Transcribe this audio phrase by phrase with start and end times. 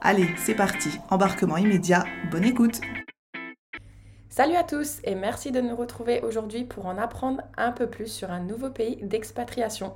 [0.00, 2.80] Allez, c'est parti, embarquement immédiat, bonne écoute
[4.28, 8.06] Salut à tous et merci de nous retrouver aujourd'hui pour en apprendre un peu plus
[8.06, 9.94] sur un nouveau pays d'expatriation.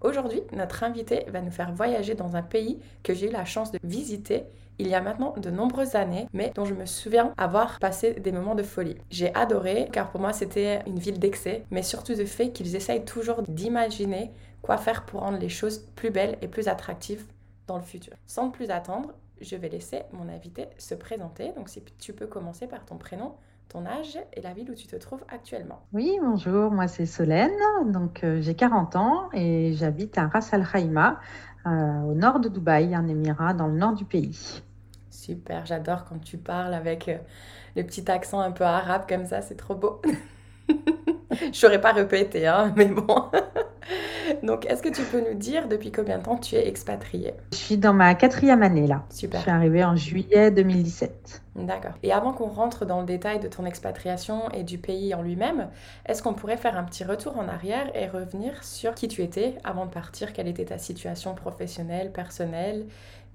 [0.00, 3.70] Aujourd'hui, notre invité va nous faire voyager dans un pays que j'ai eu la chance
[3.70, 4.44] de visiter
[4.78, 8.32] il y a maintenant de nombreuses années, mais dont je me souviens avoir passé des
[8.32, 8.98] moments de folie.
[9.10, 13.04] J'ai adoré, car pour moi c'était une ville d'excès, mais surtout du fait qu'ils essayent
[13.04, 17.24] toujours d'imaginer quoi faire pour rendre les choses plus belles et plus attractives
[17.66, 18.12] dans le futur.
[18.26, 21.52] Sans plus attendre, je vais laisser mon invité se présenter.
[21.56, 23.34] Donc si tu peux commencer par ton prénom,
[23.68, 25.80] ton âge et la ville où tu te trouves actuellement.
[25.92, 27.50] Oui, bonjour, moi c'est Solène,
[27.86, 31.20] donc euh, j'ai 40 ans et j'habite à Ras Al Khaimah,
[31.66, 34.62] euh, au nord de Dubaï, un émirat dans le nord du pays.
[35.10, 37.18] Super, j'adore quand tu parles avec euh,
[37.74, 40.00] le petit accent un peu arabe comme ça, c'est trop beau.
[41.52, 43.06] Je n'aurais pas répété, hein, mais bon.
[44.42, 47.34] Donc, est-ce que tu peux nous dire depuis combien de temps tu es expatriée?
[47.52, 49.04] Je suis dans ma quatrième année là.
[49.10, 49.38] Super.
[49.38, 51.42] Je suis arrivée en juillet 2017.
[51.54, 51.92] D'accord.
[52.02, 55.70] Et avant qu'on rentre dans le détail de ton expatriation et du pays en lui-même,
[56.06, 59.56] est-ce qu'on pourrait faire un petit retour en arrière et revenir sur qui tu étais
[59.64, 60.32] avant de partir?
[60.32, 62.86] Quelle était ta situation professionnelle, personnelle?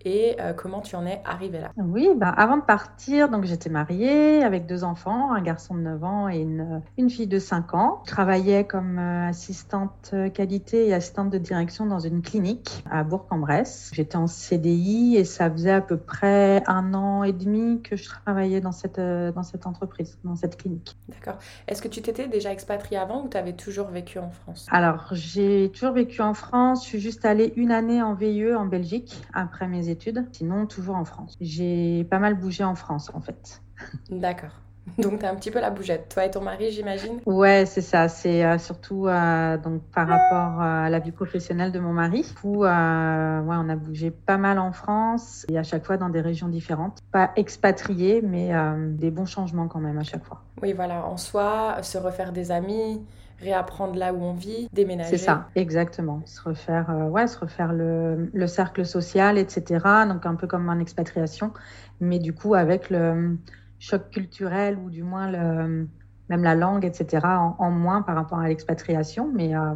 [0.05, 1.71] Et euh, comment tu en es arrivée là?
[1.77, 6.03] Oui, ben, avant de partir, donc j'étais mariée avec deux enfants, un garçon de 9
[6.03, 8.01] ans et une, une fille de 5 ans.
[8.05, 13.91] Je travaillais comme euh, assistante qualité et assistante de direction dans une clinique à Bourg-en-Bresse.
[13.93, 18.07] J'étais en CDI et ça faisait à peu près un an et demi que je
[18.07, 20.95] travaillais dans cette, euh, dans cette entreprise, dans cette clinique.
[21.09, 21.37] D'accord.
[21.67, 24.67] Est-ce que tu t'étais déjà expatriée avant ou tu avais toujours vécu en France?
[24.71, 26.83] Alors, j'ai toujours vécu en France.
[26.83, 30.95] Je suis juste allée une année en VIE en Belgique après mes études, sinon toujours
[30.95, 31.37] en France.
[31.41, 33.61] J'ai pas mal bougé en France en fait.
[34.09, 34.51] D'accord.
[34.97, 36.09] Donc, tu as un petit peu la bougette.
[36.09, 37.19] Toi et ton mari, j'imagine?
[37.25, 38.07] Ouais, c'est ça.
[38.07, 42.25] C'est euh, surtout euh, donc, par rapport à la vie professionnelle de mon mari.
[42.43, 46.09] Où, euh, ouais, on a bougé pas mal en France et à chaque fois dans
[46.09, 46.99] des régions différentes.
[47.11, 48.51] Pas expatriés, mais
[48.97, 50.41] des bons changements quand même à chaque fois.
[50.61, 51.05] Oui, voilà.
[51.05, 53.01] En soi, se refaire des amis,
[53.41, 55.17] réapprendre là où on vit, déménager.
[55.17, 56.21] C'est ça, exactement.
[56.25, 59.85] Se refaire, ouais, se refaire le, le, cercle social, etc.
[60.07, 61.51] Donc un peu comme en expatriation,
[61.99, 63.37] mais du coup avec le
[63.79, 65.87] choc culturel ou du moins le,
[66.29, 67.27] même la langue, etc.
[67.59, 69.73] En, moins par rapport à l'expatriation, mais euh,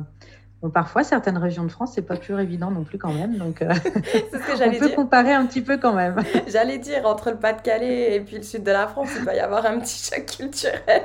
[0.62, 3.38] Bon, parfois, certaines régions de France, c'est pas toujours évident non plus quand même.
[3.38, 6.16] Donc, euh, ce que on peut comparer un petit peu quand même.
[6.48, 9.40] j'allais dire, entre le Pas-de-Calais et puis le sud de la France, il va y
[9.40, 11.04] avoir un petit choc culturel.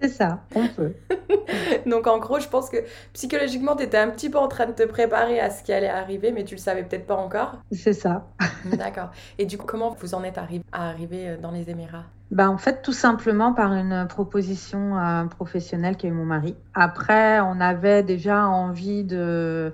[0.00, 0.92] C'est ça, on peut.
[1.86, 2.78] Donc en gros, je pense que
[3.12, 5.88] psychologiquement, tu étais un petit peu en train de te préparer à ce qui allait
[5.88, 7.56] arriver, mais tu le savais peut-être pas encore.
[7.72, 8.28] C'est ça.
[8.64, 9.10] D'accord.
[9.38, 12.04] Et du coup, comment vous en êtes arrivé à arriver euh, dans les Émirats?
[12.30, 16.54] Bah, En fait, tout simplement par une proposition euh, professionnelle qu'a eu mon mari.
[16.74, 19.72] Après, on avait déjà envie de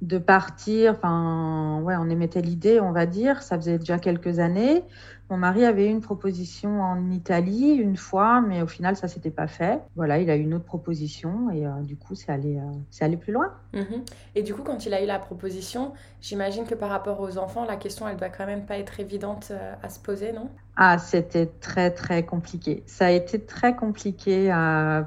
[0.00, 4.84] de partir, enfin, ouais, on émettait l'idée, on va dire, ça faisait déjà quelques années.
[5.30, 9.30] Mon mari avait eu une proposition en Italie une fois, mais au final, ça s'était
[9.30, 9.80] pas fait.
[9.94, 13.18] Voilà, il a eu une autre proposition et euh, du coup, c'est allé, euh, allé
[13.18, 13.52] plus loin.
[13.74, 14.04] Mhm.
[14.34, 17.66] Et du coup, quand il a eu la proposition, j'imagine que par rapport aux enfants,
[17.66, 20.48] la question, elle doit quand même pas être évidente euh, à se poser, non?
[20.76, 22.82] Ah, c'était très, très compliqué.
[22.86, 24.54] Ça a été très compliqué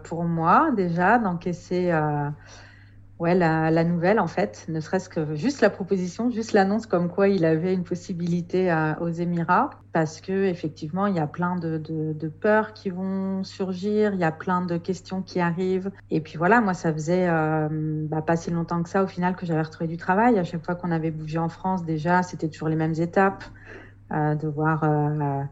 [0.04, 1.92] pour moi déjà d'encaisser
[3.22, 7.28] ouais, la, nouvelle, en fait, ne serait-ce que juste la proposition, juste l'annonce comme quoi
[7.28, 12.74] il avait une possibilité aux Émirats, parce que effectivement, il y a plein de, peurs
[12.74, 15.92] qui vont surgir, il y a plein de questions qui arrivent.
[16.10, 17.70] Et puis voilà, moi, ça faisait euh,
[18.10, 20.40] bah, pas si longtemps que ça, au final, que j'avais retrouvé du travail.
[20.40, 23.44] À chaque fois qu'on avait bougé en France, déjà, c'était toujours les mêmes étapes,
[24.12, 24.84] euh, devoir...
[24.84, 25.44] Euh,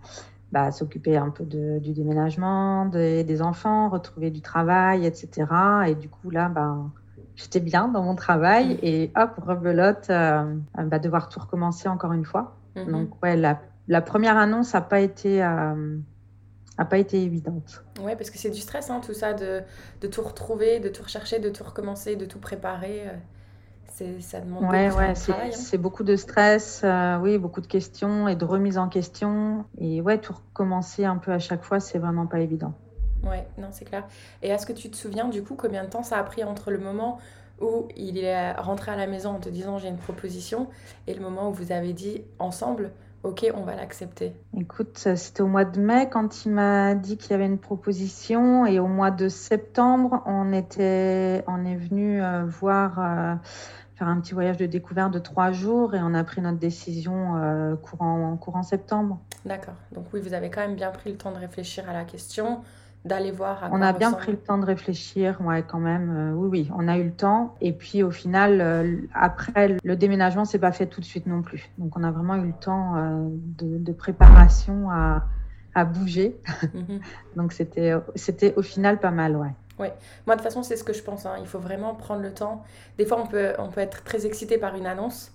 [0.51, 5.45] bah, s'occuper un peu du déménagement, des, des, enfants, retrouver du travail, etc.
[5.85, 6.75] Et du coup, là, bah,
[7.39, 10.43] j'étais bien dans mon travail et hop, rebelote, euh,
[10.77, 12.55] bah, devoir tout recommencer encore une fois.
[12.75, 12.91] Mhm.
[12.91, 15.43] Donc, ouais, la, la, première annonce n'a pas été.
[15.43, 15.97] Euh,
[16.77, 17.83] n'a pas été évidente.
[18.01, 19.61] Oui, parce que c'est du stress, hein, tout ça, de,
[19.99, 23.03] de, tout retrouver, de tout rechercher, de tout recommencer, de tout préparer.
[24.21, 25.49] Ça demande ouais, beaucoup ouais, de travail.
[25.49, 25.51] Hein.
[25.51, 26.85] C'est beaucoup de stress,
[27.21, 29.65] oui, beaucoup de questions et de remise en question.
[29.77, 32.73] Et ouais, tout recommencer un peu à chaque fois, c'est vraiment pas évident.
[33.23, 34.05] Ouais, non, c'est clair.
[34.41, 36.71] Et est-ce que tu te souviens du coup combien de temps ça a pris entre
[36.71, 37.19] le moment
[37.61, 40.67] où il est rentré à la maison en te disant j'ai une proposition
[41.07, 42.91] et le moment où vous avez dit ensemble
[43.23, 44.33] ok on va l'accepter?
[44.57, 48.65] Écoute, c'était au mois de mai quand il m'a dit qu'il y avait une proposition
[48.65, 53.35] et au mois de septembre on était on est venu euh, voir euh,
[53.95, 57.35] faire un petit voyage de découverte de trois jours et on a pris notre décision
[57.35, 59.19] euh, courant courant septembre.
[59.45, 59.75] D'accord.
[59.91, 62.61] Donc oui vous avez quand même bien pris le temps de réfléchir à la question
[63.05, 66.33] d'aller voir On a bien pris le temps de réfléchir, ouais, quand même.
[66.33, 67.55] Euh, oui, oui, on a eu le temps.
[67.61, 71.41] Et puis au final, euh, après, le déménagement s'est pas fait tout de suite non
[71.41, 71.69] plus.
[71.77, 75.23] Donc on a vraiment eu le temps euh, de, préparation à,
[75.75, 76.39] à bouger.
[76.73, 76.99] Mhm.
[77.35, 79.53] Donc c'était, c'était au final pas mal, ouais.
[79.79, 79.87] Oui,
[80.27, 81.25] moi de toute façon c'est ce que je pense.
[81.25, 81.35] Hein.
[81.39, 82.63] Il faut vraiment prendre le temps.
[82.97, 85.31] Des fois on peut, on peut être très excité par une annonce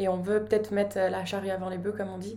[0.00, 2.36] et on veut peut-être mettre la charrue avant les bœufs comme on dit.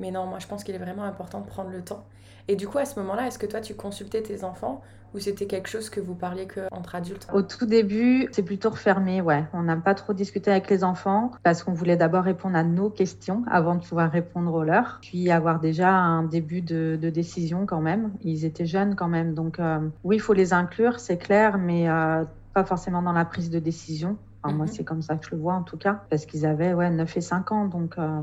[0.00, 2.04] Mais non, moi je pense qu'il est vraiment important de prendre le temps.
[2.48, 4.82] Et du coup, à ce moment-là, est-ce que toi tu consultais tes enfants
[5.14, 7.26] ou c'était quelque chose que vous parliez que entre adultes?
[7.32, 9.44] Au tout début, c'est plutôt refermé, ouais.
[9.52, 12.90] On n'a pas trop discuté avec les enfants parce qu'on voulait d'abord répondre à nos
[12.90, 17.80] questions avant de pouvoir répondre aux leurs, puis avoir déjà un début de, décision quand
[17.80, 18.12] même.
[18.22, 21.88] Ils étaient jeunes quand même, donc euh, oui, il faut les inclure, c'est clair, mais
[21.88, 24.16] euh, pas forcément dans la prise de décision.
[24.44, 24.72] Moi, mhm.
[24.72, 27.16] c'est comme ça que je le vois en tout cas, parce qu'ils avaient ouais, 9
[27.16, 27.98] et 5 ans, donc...
[27.98, 28.22] Euh,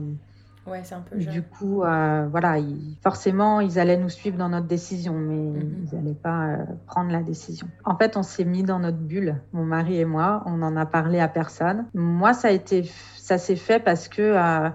[0.65, 1.33] Ouais, c'est un peu jeune.
[1.33, 2.55] Du coup, euh, voilà,
[3.01, 5.87] forcément, ils allaient nous suivre dans notre décision, mais mhm.
[5.91, 6.57] ils n'allaient pas euh,
[6.87, 7.67] prendre la décision.
[7.83, 10.43] En fait, on s'est mis dans notre bulle, mon mari et moi.
[10.45, 11.85] On n'en a parlé à personne.
[11.93, 14.21] Moi, ça a été, ça s'est fait parce que.
[14.21, 14.69] Euh,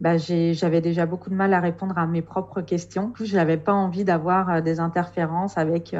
[0.00, 3.12] bah, j'avais déjà beaucoup de mal à répondre à mes propres questions.
[3.22, 5.94] Je n'avais pas envie d'avoir des interférences avec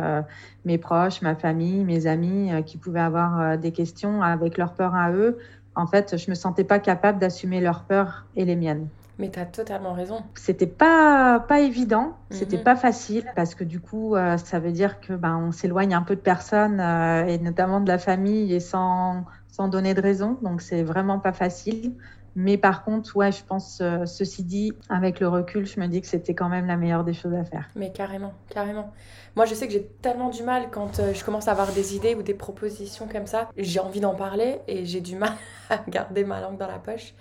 [0.65, 5.13] mes proches, ma famille, mes amis qui pouvaient avoir des questions avec leur peur à
[5.13, 5.39] eux.
[5.77, 8.89] En fait, je me sentais pas capable d'assumer leurs peurs et les miennes.
[9.19, 10.23] Mais tu as totalement raison.
[10.35, 12.65] C'était pas, pas évident, c'était mhm.
[12.65, 16.03] pas facile parce que du coup, euh, ça veut dire que ben, on s'éloigne un
[16.03, 20.39] peu de personnes euh, et notamment de la famille et sans, sans donner de raison.
[20.43, 21.95] Donc, c'est vraiment pas facile.
[22.35, 26.01] Mais par contre, ouais, je pense, euh, ceci dit, avec le recul, je me dis
[26.01, 27.69] que c'était quand même la meilleure des choses à faire.
[27.77, 28.91] Mais carrément, carrément.
[29.37, 32.15] Moi, je sais que j'ai tellement du mal quand je commence à avoir des idées
[32.15, 33.51] ou des propositions comme ça.
[33.59, 35.33] J'ai envie d'en parler et j'ai du mal
[35.71, 37.13] à garder ma langue dans la poche.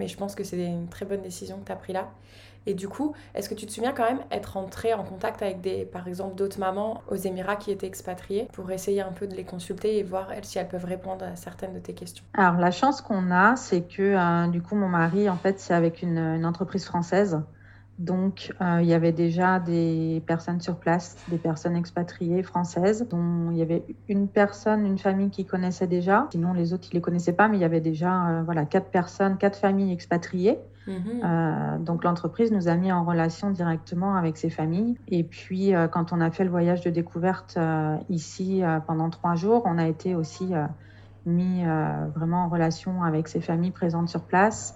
[0.00, 2.08] Mais je pense que c'est une très bonne décision que tu as prise là.
[2.66, 5.60] Et du coup, est-ce que tu te souviens quand même être entré en contact avec
[5.60, 9.34] des, par exemple, d'autres mamans aux Émirats qui étaient expatriées pour essayer un peu de
[9.34, 12.24] les consulter et voir elles, si elles peuvent répondre à certaines de tes questions?
[12.34, 15.74] Alors, la chance qu'on a, c'est que euh, du coup, mon mari, en fait, c'est
[15.74, 17.42] avec une entreprise française.
[18.00, 23.50] Donc, euh, il y avait déjà des personnes sur place, des personnes expatriées françaises, dont
[23.50, 26.26] il y avait une personne, une famille qui connaissait déjà.
[26.32, 28.90] Sinon, les autres, ils les connaissaient pas, mais il y avait déjà euh, voilà, quatre
[28.90, 30.58] personnes, quatre familles expatriées.
[30.86, 31.20] Mhm.
[31.22, 34.96] Euh, donc, l'entreprise nous a mis en relation directement avec ces familles.
[35.08, 37.58] Et puis, quand on a fait le voyage de découverte
[38.08, 40.54] ici pendant trois jours, on a été aussi
[41.26, 41.64] mis
[42.16, 44.74] vraiment en relation avec ces familles présentes sur place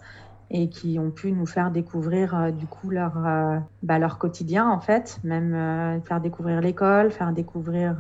[0.51, 4.69] et qui ont pu nous faire découvrir euh, du coup leur, euh, bah, leur quotidien
[4.69, 7.97] en fait, même euh, faire découvrir l'école, faire découvrir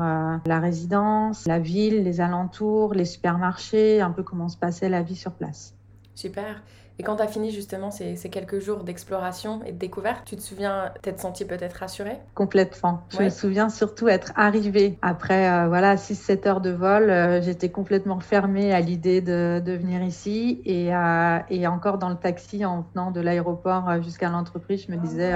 [0.46, 5.16] la résidence, la ville, les alentours, les supermarchés, un peu comment se passait la vie
[5.16, 5.74] sur place.
[6.14, 6.62] Super.
[6.98, 10.36] Et quand tu as fini justement ces, ces quelques jours d'exploration et de découverte, tu
[10.36, 13.02] te souviens t'être senti peut-être rassurée Complètement.
[13.10, 17.10] Je me souviens surtout être arrivée après euh, voilà 6-7 heures de vol.
[17.10, 22.10] Euh, j'étais complètement fermée à l'idée de, de, venir ici et, euh, et, encore dans
[22.10, 25.34] le taxi en venant de l'aéroport jusqu'à l'entreprise, je me disais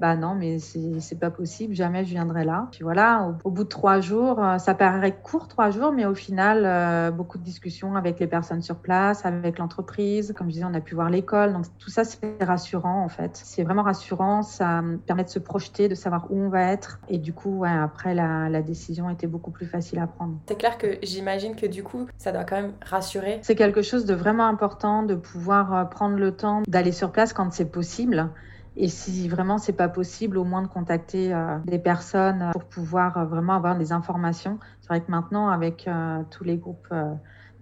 [0.00, 2.68] bah non, mais c'est pas possible, jamais je viendrai là.
[2.72, 6.14] Puis voilà, au, bout de trois jours, euh, ça paraît court trois jours, mais au
[6.14, 10.34] final, euh, beaucoup de discussions avec les personnes sur place, avec l'entreprise.
[10.36, 11.52] Comme je disais, on a pu voir l'école.
[11.52, 13.40] Donc tout ça, c'est rassurant en fait.
[13.44, 16.98] C'est vraiment rassurant, ça permet de se projeter, de savoir où on va être.
[17.08, 20.38] Et du coup, ouais, après, la, la décision était beaucoup plus facile à prendre.
[20.48, 23.38] C'est clair que j'imagine que du coup, ça doit quand même rassurer.
[23.42, 27.32] C'est quelque chose de vraiment important de pouvoir euh, prendre le temps d'aller sur place
[27.32, 28.30] quand c'est possible.
[28.76, 32.64] Et si vraiment c'est pas possible, au moins de contacter euh, des personnes euh, pour
[32.64, 34.58] pouvoir euh, vraiment avoir des informations.
[34.80, 35.88] C'est vrai que maintenant, avec
[36.30, 36.92] tous les groupes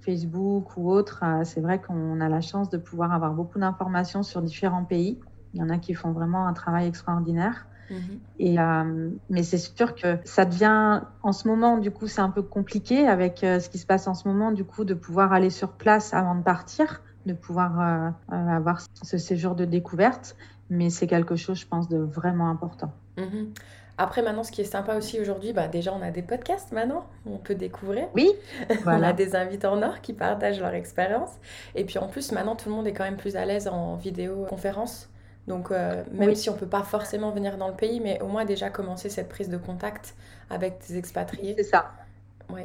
[0.00, 4.42] Facebook ou autres, c'est vrai qu'on a la chance de pouvoir avoir beaucoup d'informations sur
[4.42, 5.21] différents pays.
[5.54, 7.66] Il y en a qui font vraiment un travail extraordinaire.
[7.90, 8.21] Mhm.
[8.38, 8.57] Et,
[9.28, 13.07] mais c'est sûr que ça devient, en ce moment, du coup, c'est un peu compliqué
[13.07, 16.12] avec ce qui se passe en ce moment, du coup, de pouvoir aller sur place
[16.12, 20.37] avant de partir, de pouvoir avoir ce séjour de découverte
[20.73, 22.91] mais c'est quelque chose, je pense, de vraiment important.
[23.19, 23.52] Mhm.
[23.99, 27.05] Après, maintenant, ce qui est sympa aussi aujourd'hui, bah, déjà, on a des podcasts maintenant,
[27.26, 28.09] on peut découvrir.
[28.14, 28.31] Oui,
[28.87, 31.29] on a des invités en or qui partagent leur expérience.
[31.75, 33.97] Et puis en plus, maintenant, tout le monde est quand même plus à l'aise en
[33.97, 35.11] vidéoconférence.
[35.47, 38.29] Donc, euh, même si on ne peut pas forcément venir dans le pays, mais au
[38.29, 40.14] moins déjà commencer cette prise de contact
[40.49, 41.55] avec des expatriés.
[41.59, 41.91] C'est ça.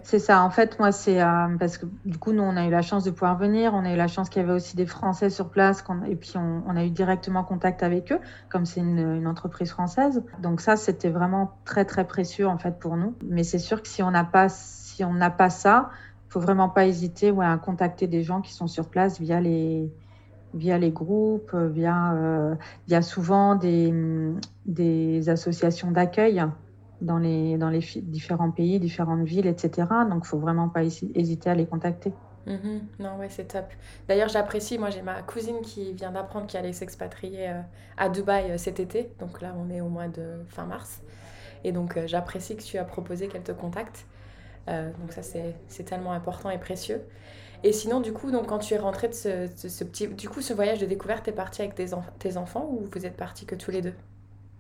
[0.04, 0.44] C'est ça.
[0.44, 3.04] En fait, moi, c'est euh, parce que du coup, nous, on a eu la chance
[3.04, 3.74] de pouvoir venir.
[3.74, 5.84] On a eu la chance qu'il y avait aussi des Français sur place.
[6.08, 10.24] Et puis, on, a eu directement contact avec eux, comme c'est une, entreprise française.
[10.42, 13.16] Donc ça, c'était vraiment très, très précieux en fait pour nous.
[13.26, 15.90] Mais c'est sûr que si on n'a pas, si on n'a ça,
[16.30, 19.92] faut vraiment pas hésiter à contacter des gens qui sont sur place via les
[20.54, 22.56] via les groupes, via, euh,
[22.88, 23.94] il y a souvent des,
[24.66, 26.42] des associations d'accueil
[27.02, 29.88] dans les, dans les différents pays, différentes villes, etc.
[30.10, 32.14] Donc, il faut vraiment pas hésiter à les contacter.
[32.48, 32.88] Mhm.
[33.00, 33.66] Non, ouais, c'est top.
[34.08, 37.62] D'ailleurs, j'apprécie, moi j'ai ma cousine qui vient d'apprendre qu'elle allait s'expatrier euh,
[37.98, 39.12] à Dubaï euh, cet été.
[39.20, 41.02] Donc là, on est au mois de fin mars.
[41.66, 44.06] Et donc, euh, j'apprécie que tu as proposé qu'elle te contacte.
[44.68, 47.02] donc ça, c'est tellement important et précieux.
[47.64, 50.08] Et sinon, du coup, donc, quand tu es rentrée de ce, ce, petit...
[50.08, 51.88] Du coup, ce voyage de découverte, tu es partie avec tes,
[52.20, 53.94] tes enfants ou vous êtes partis que tous les deux?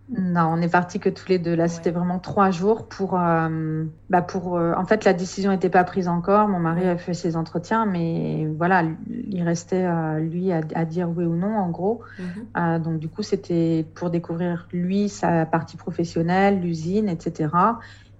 [0.09, 1.53] Non, on est partis que tous les deux.
[1.53, 3.19] Là, c'était vraiment trois jours pour.
[3.19, 6.47] Euh, bah pour euh, en fait, la décision n'était pas prise encore.
[6.47, 11.25] Mon mari a fait ses entretiens, mais voilà, il restait euh, lui à, dire oui
[11.25, 12.01] ou non, en gros.
[12.19, 12.79] Mhm.
[12.79, 17.49] donc, du coup, c'était pour découvrir lui, sa partie professionnelle, l'usine, etc.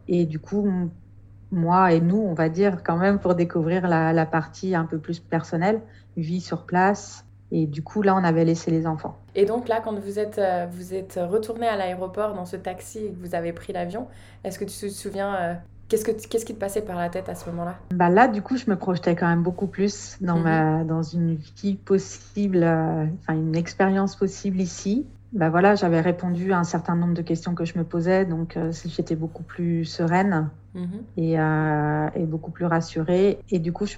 [0.10, 0.70] Et du coup,
[1.51, 4.98] moi et nous, on va dire quand même pour découvrir la, la partie un peu
[4.98, 5.82] plus personnelle,
[6.17, 9.18] vie sur place, et du coup, là, on avait laissé les enfants.
[9.36, 13.00] Et donc là, quand vous êtes, euh, vous êtes retourné à l'aéroport dans ce taxi
[13.00, 14.08] et que vous avez pris l'avion,
[14.44, 15.54] est-ce que tu te souviens euh,
[15.88, 17.77] Qu'est-ce, que, qu'est-ce qui te passait par la tête à ce moment-là?
[17.94, 20.88] Bah Là, du coup, je me projetais quand même beaucoup plus dans, ma, mhm.
[20.88, 25.06] dans une vie possible, euh, enfin une expérience possible ici.
[25.32, 28.58] Bah voilà, j'avais répondu à un certain nombre de questions que je me posais, donc
[28.86, 31.04] j'étais beaucoup plus sereine mhm.
[31.16, 33.39] et, et, beaucoup plus rassurée.
[33.50, 33.98] Et du coup, je,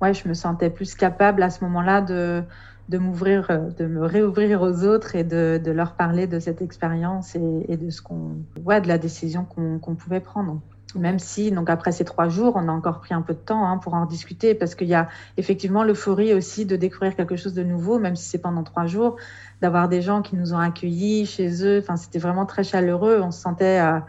[0.00, 2.42] ouais, je me sentais plus capable à ce moment-là de,
[2.90, 7.36] de m'ouvrir, euh, de me réouvrir aux autres et de, leur parler de cette expérience
[7.36, 10.60] et, et, de ce qu'on, ouais, de la décision qu'on pouvait prendre.
[10.96, 13.64] Même si, donc après ces trois jours, on a encore pris un peu de temps
[13.64, 17.54] hein, pour en discuter, parce qu'il y a effectivement l'euphorie aussi de découvrir quelque chose
[17.54, 19.14] de nouveau, même si c'est pendant trois jours,
[19.60, 21.78] d'avoir des gens qui nous ont accueillis chez eux.
[21.78, 23.20] Enfin, c'était vraiment très chaleureux.
[23.22, 24.00] On se sentait euh,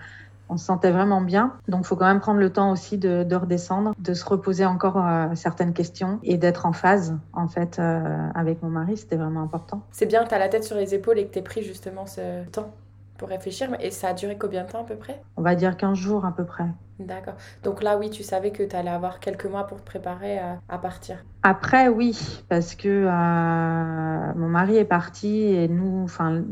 [0.52, 1.54] on se sentait vraiment bien.
[1.70, 4.98] Donc, il faut quand même prendre le temps aussi de, redescendre, de se reposer encore
[4.98, 8.98] euh, certaines questions et d'être en phase, en fait, euh, avec mon mari.
[8.98, 9.82] C'était vraiment important.
[9.92, 12.44] C'est bien, tu as la tête sur les épaules et que tu pris justement ce
[12.52, 12.74] temps
[13.22, 13.70] pour réfléchir.
[13.80, 15.22] Et ça a duré combien de temps à peu près?
[15.38, 16.66] On va dire 15 jours à peu près.
[16.98, 17.36] D'accord.
[17.64, 20.78] Donc là, oui, tu savais que tu allais avoir quelques mois pour te préparer à,
[20.80, 21.24] partir.
[21.44, 26.44] Après, oui, parce que euh, mon mari est parti et nous, enfin,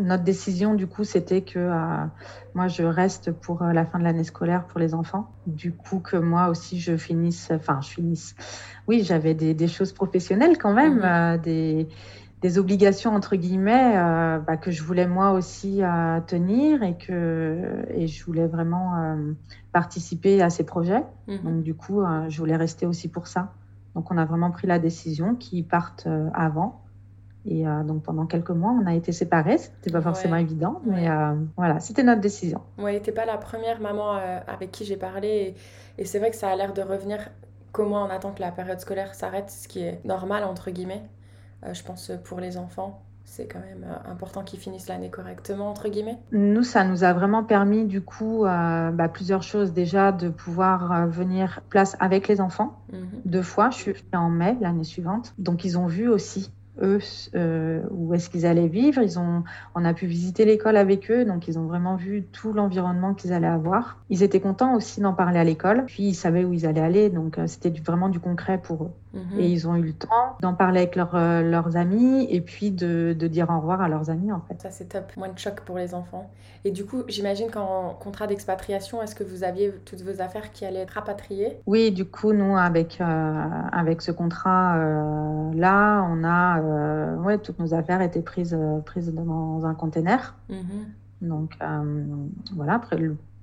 [0.00, 2.04] notre décision du coup, c'était que euh,
[2.54, 5.30] moi, je reste pour euh, la fin de l'année scolaire pour les enfants.
[5.46, 8.34] Du coup, que moi aussi, je finisse, enfin, je finisse.
[8.88, 11.40] Oui, j'avais des, choses professionnelles quand même, mhm.
[11.40, 11.88] des
[12.42, 17.86] des obligations entre guillemets euh, bah, que je voulais moi aussi euh, tenir et que
[17.94, 19.32] et je voulais vraiment euh,
[19.72, 21.02] participer à ces projets.
[21.28, 21.38] Mhm.
[21.44, 23.52] Donc du coup, je voulais rester aussi pour ça.
[23.94, 26.82] Donc on a vraiment pris la décision qu'ils partent avant.
[27.48, 29.58] Et donc pendant quelques mois, on a été séparés.
[29.58, 31.08] C'était pas forcément évident, mais
[31.56, 32.60] voilà, c'était notre décision.
[32.76, 36.36] Ouais, t'es pas la première maman avec qui j'ai parlé, et, et c'est vrai que
[36.36, 37.18] ça a l'air de revenir
[37.72, 41.02] comment on attend que la période scolaire s'arrête, ce qui est normal entre guillemets.
[41.64, 45.68] Euh, je pense pour les enfants c'est quand même euh, important qu'ils finissent l'année correctement,
[45.68, 49.72] entre guillemets Nous, ça nous a vraiment permis, du coup, euh, bah, plusieurs choses.
[49.72, 53.08] Déjà, de pouvoir venir place avec les enfants, mhm.
[53.24, 53.70] deux fois.
[53.70, 55.34] Je suis en mai l'année suivante.
[55.38, 56.98] Donc, ils ont vu aussi eux
[57.34, 59.02] euh, où est-ce qu'ils allaient vivre.
[59.02, 62.52] Ils ont, on a pu visiter l'école avec eux, donc ils ont vraiment vu tout
[62.52, 63.98] l'environnement qu'ils allaient avoir.
[64.10, 67.10] Ils étaient contents aussi d'en parler à l'école, puis ils savaient où ils allaient aller,
[67.10, 68.90] donc euh, c'était vraiment du concret pour eux.
[69.14, 69.40] Mhm.
[69.40, 73.16] Et ils ont eu le temps d'en parler avec euh, leurs amis et puis de,
[73.18, 74.60] de, dire au revoir à leurs amis en fait.
[74.60, 76.30] Ça c'est top, moins de choc pour les enfants.
[76.64, 80.64] Et du coup, j'imagine qu'en contrat d'expatriation, est-ce que vous aviez toutes vos affaires qui
[80.64, 81.60] allaient être rapatriées?
[81.66, 84.76] Oui, du coup, nous avec avec ce contrat
[85.54, 90.34] là, on a euh, ouais, toutes nos affaires étaient prises, euh, prises dans un container.
[90.48, 90.86] Mhm.
[91.22, 92.04] Donc euh,
[92.54, 92.98] voilà, après,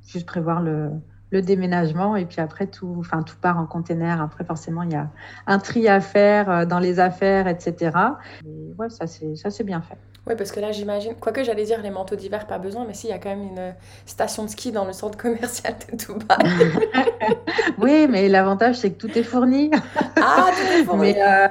[0.06, 0.92] juste prévoir le,
[1.32, 4.22] le déménagement et puis après tout, enfin tout part en container.
[4.22, 5.10] Après forcément il y a
[5.48, 7.98] un tri à faire dans les affaires, etc.
[8.46, 9.98] Et ouais, ça c'est bien fait.
[10.26, 13.08] Oui, parce que là, j'imagine, quoique j'allais dire les manteaux d'hiver, pas besoin, mais si,
[13.08, 13.74] il y a quand même une
[14.06, 17.36] station de ski dans le centre commercial de Dubaï.
[17.78, 19.70] oui, mais l'avantage, c'est que tout est fourni.
[20.16, 21.14] Ah, tout est fourni.
[21.24, 21.48] Euh,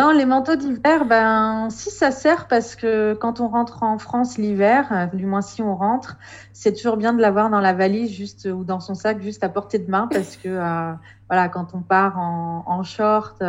[0.00, 4.38] non, les manteaux d'hiver, ben, si ça sert, parce que quand on rentre en France
[4.38, 6.16] l'hiver, euh, du moins si on rentre,
[6.52, 9.48] c'est toujours bien de l'avoir dans la valise juste ou dans son sac, juste à
[9.48, 10.92] portée de main, parce que euh,
[11.28, 13.42] voilà, quand on part en, en short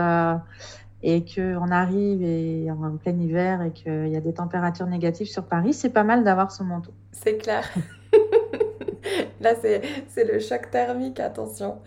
[1.03, 5.45] et qu'on arrive et en plein hiver et qu'il y a des températures négatives sur
[5.45, 6.91] Paris, c'est pas mal d'avoir son manteau.
[7.11, 7.63] C'est clair.
[9.41, 11.79] Là, c'est le choc thermique, attention.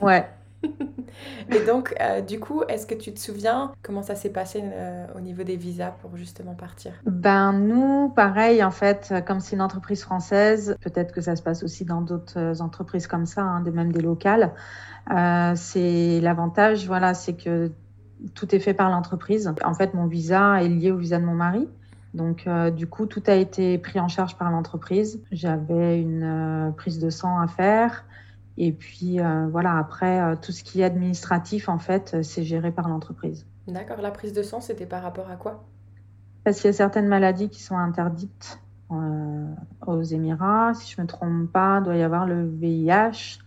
[0.00, 0.26] Ouais.
[1.50, 5.06] et donc, euh, du coup, est-ce que tu te souviens comment ça s'est passé euh,
[5.16, 6.92] au niveau des visas pour justement partir?
[7.04, 11.62] Ben nous, pareil, en fait, comme c'est une entreprise française, peut-être que ça se passe
[11.62, 14.52] aussi dans d'autres entreprises comme ça, hein, même des locales.
[15.10, 17.70] Euh, c'est l'avantage, voilà, c'est que
[18.34, 19.52] tout est fait par l'entreprise.
[19.64, 21.68] En fait, mon visa est lié au visa de mon mari.
[22.14, 25.20] Donc, euh, du coup, tout a été pris en charge par l'entreprise.
[25.32, 28.04] J'avais une euh, prise de sang à faire.
[28.56, 32.88] Et puis, euh, voilà, après, tout ce qui est administratif, en fait, c'est géré par
[32.88, 33.44] l'entreprise.
[33.68, 34.00] D'accord.
[34.00, 35.64] La prise de sang, c'était par rapport à quoi?
[36.42, 38.58] Parce qu'il y a certaines maladies qui sont interdites
[38.88, 40.72] aux Émirats.
[40.72, 43.40] Si je ne me trompe pas, il doit y avoir le VIH,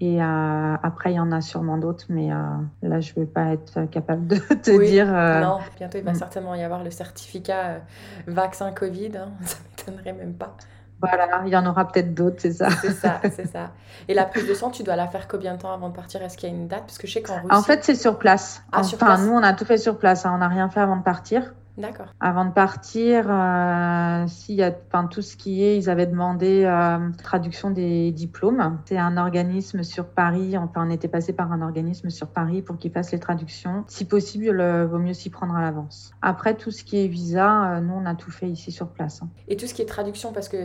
[0.00, 2.36] et euh, après, il y en a sûrement d'autres, mais euh,
[2.82, 5.12] là, je ne vais pas être capable de te dire.
[5.12, 6.16] Euh, non, bientôt, il va mm.
[6.16, 7.80] certainement y avoir le certificat
[8.26, 9.16] vaccin Covid.
[9.16, 10.56] Hein, ça ne m'étonnerait même pas.
[11.00, 12.70] Voilà, il y en aura peut-être d'autres, c'est ça.
[12.70, 13.70] C'est ça, c'est ça.
[14.08, 16.22] Et la prise de sang, tu dois la faire combien de temps avant de partir?
[16.22, 16.80] Est-ce qu'il y a une date?
[16.80, 17.46] Parce que je sais qu'en Russie...
[17.50, 18.62] En fait, c'est sur place.
[18.72, 19.20] Ah, enfin, sur place.
[19.20, 20.26] nous, on a tout fait sur place.
[20.26, 20.32] Hein.
[20.34, 21.54] On n'a rien fait avant de partir.
[21.78, 22.08] D'accord.
[22.18, 26.98] Avant de partir, euh, s'il y a, tout ce qui est, ils avaient demandé euh,
[27.22, 28.78] traduction des diplômes.
[28.84, 30.58] C'est un organisme sur Paris.
[30.58, 33.84] Enfin, on était passé par un organisme sur Paris pour qu'ils fassent les traductions.
[33.86, 36.10] Si possible, il vaut mieux s'y prendre à l'avance.
[36.20, 39.22] Après, tout ce qui est visa, euh, nous, on a tout fait ici sur place.
[39.22, 39.28] Hein.
[39.46, 40.56] Et tout ce qui est traduction, parce que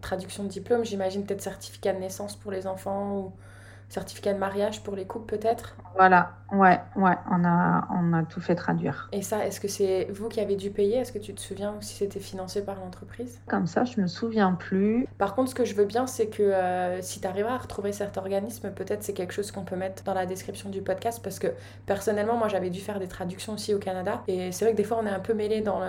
[0.00, 3.32] traduction de diplôme, j'imagine peut-être certificat de naissance pour les enfants ou
[3.92, 5.76] certificat de mariage pour les couples peut-être?
[5.96, 9.08] Voilà, ouais, ouais, on a, on a tout fait traduire.
[9.12, 10.96] Et ça, est-ce que c'est vous qui avez dû payer?
[10.96, 13.40] Est-ce que tu te souviens si c'était financé par l'entreprise?
[13.46, 15.06] Comme ça, je me souviens plus.
[15.18, 17.92] Par contre, ce que je veux bien, c'est que euh, si tu arriveras à retrouver
[17.92, 21.38] cet organisme, peut-être c'est quelque chose qu'on peut mettre dans la description du podcast parce
[21.38, 21.48] que
[21.84, 24.84] personnellement, moi j'avais dû faire des traductions aussi au Canada et c'est vrai que des
[24.84, 25.80] fois on est un peu mêlé dans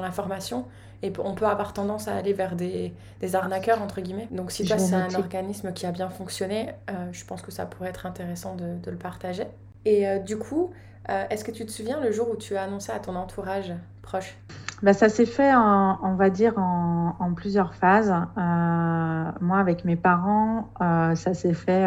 [0.00, 0.66] l'information.
[1.02, 4.28] Et on peut avoir tendance à aller vers des, des arnaqueurs, entre guillemets.
[4.32, 7.66] Donc si toi, c'est un organisme qui a bien fonctionné, euh, je pense que ça
[7.66, 9.44] pourrait être intéressant de, de le partager.
[9.84, 10.72] Et euh, du coup,
[11.08, 13.72] euh, est-ce que tu te souviens le jour où tu as annoncé à ton entourage
[14.02, 14.36] proche?
[14.82, 18.12] Bah, Ça s'est fait, en, on va dire, en, en plusieurs phases.
[18.36, 21.86] moi, avec mes parents, ça s'est fait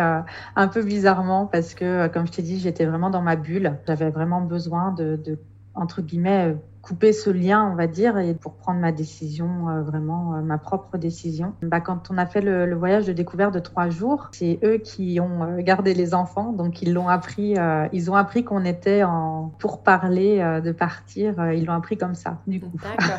[0.56, 3.78] un peu bizarrement parce que, comme je t'ai dit, j'étais vraiment dans ma bulle.
[3.88, 5.38] J'avais vraiment besoin de, de
[5.74, 10.36] entre guillemets, couper ce lien, on va dire, et pour prendre ma décision, euh, vraiment
[10.36, 11.54] euh, ma propre décision.
[11.62, 15.20] Bah, quand on a fait le, voyage de découverte de trois jours, c'est eux qui
[15.20, 17.56] ont euh, gardé les enfants, donc ils l'ont appris.
[17.94, 21.52] ils ont appris qu'on était en pour parler de partir.
[21.54, 22.72] ils l'ont appris comme ça, du coup.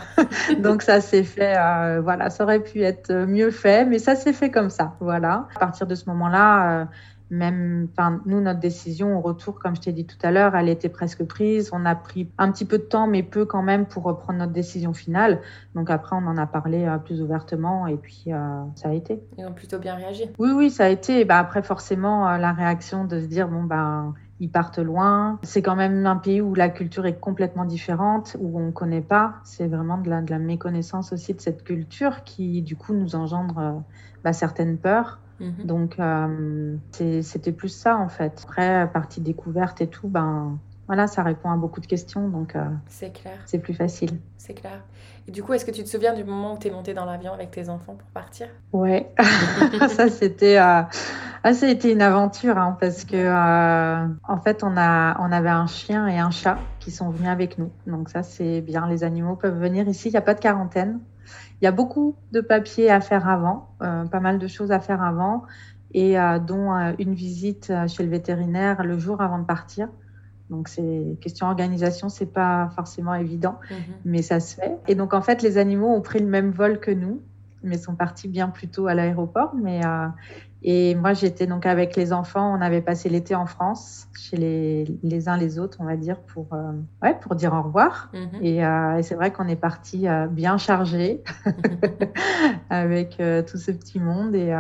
[0.63, 1.55] donc ça s'est fait.
[2.01, 4.95] voilà, ça aurait pu être mieux fait, mais ça s'est fait comme ça.
[5.01, 5.47] Voilà.
[5.55, 6.89] À partir de ce moment-là
[7.33, 7.89] même,
[8.27, 11.25] nous, notre décision au retour, comme je t'ai dit tout à l'heure, elle était presque
[11.25, 11.71] prise.
[11.73, 14.53] On a pris un petit peu de temps, mais peu quand même, pour reprendre notre
[14.53, 15.41] décision finale.
[15.75, 19.23] Donc après, on en a parlé euh, plus ouvertement et puis euh, ça a été.
[19.39, 20.25] Ils ont plutôt bien réagi.
[20.39, 21.25] Oui, oui, ça a été.
[21.25, 25.39] Bah, après, forcément, euh, la réaction de se dire, bon, ben, ils partent loin.
[25.43, 29.01] C'est quand même un pays où la culture est complètement différente, où on ne connaît
[29.01, 29.37] pas.
[29.45, 33.15] C'est vraiment de la, de la méconnaissance aussi de cette culture qui, du coup, nous
[33.15, 33.83] engendre
[34.23, 35.22] bah, certaines peurs.
[35.41, 35.65] Mhm.
[35.65, 38.41] Donc, euh, c'était plus ça, en fait.
[38.45, 42.65] Après, partie découverte et tout, ben, voilà, ça répond à beaucoup de questions, donc euh,
[42.87, 43.39] c'est clair.
[43.47, 44.19] C'est plus facile.
[44.37, 44.83] C'est clair.
[45.29, 47.05] Et du coup, est-ce que tu te souviens du moment où tu es monté dans
[47.05, 48.49] l'avion avec tes enfants pour partir?
[48.73, 49.13] Ouais,
[49.89, 50.83] ça c'était, euh,
[51.45, 55.49] ah, ça a été une aventure hein, parce que en fait on a, on avait
[55.49, 57.71] un chien et un chat qui sont venus avec nous.
[57.87, 60.09] Donc ça c'est bien, les animaux peuvent venir ici.
[60.09, 60.99] Il n'y a pas de quarantaine.
[61.61, 64.81] Il y a beaucoup de papiers à faire avant, euh, pas mal de choses à
[64.81, 65.45] faire avant,
[65.95, 69.89] et euh, dont euh, une visite chez le vétérinaire le jour avant de partir.
[70.51, 73.77] Donc, c'est question organisation, c'est pas forcément évident, mhm.
[74.05, 74.77] mais ça se fait.
[74.89, 77.23] Et donc, en fait, les animaux ont pris le même vol que nous,
[77.63, 79.55] mais sont partis bien plus tôt à l'aéroport.
[79.55, 79.81] Mais
[80.65, 82.57] et moi, j'étais donc avec les enfants.
[82.57, 86.21] On avait passé l'été en France, chez les, les, uns les autres, on va dire,
[86.21, 86.73] pour, euh,
[87.03, 88.11] ouais, pour dire au revoir.
[88.13, 88.43] Mhm.
[88.43, 91.25] Et, euh, et c'est vrai qu'on est parti euh, bien chargé
[92.71, 94.37] avec tout ce petit monde.
[94.37, 94.51] Et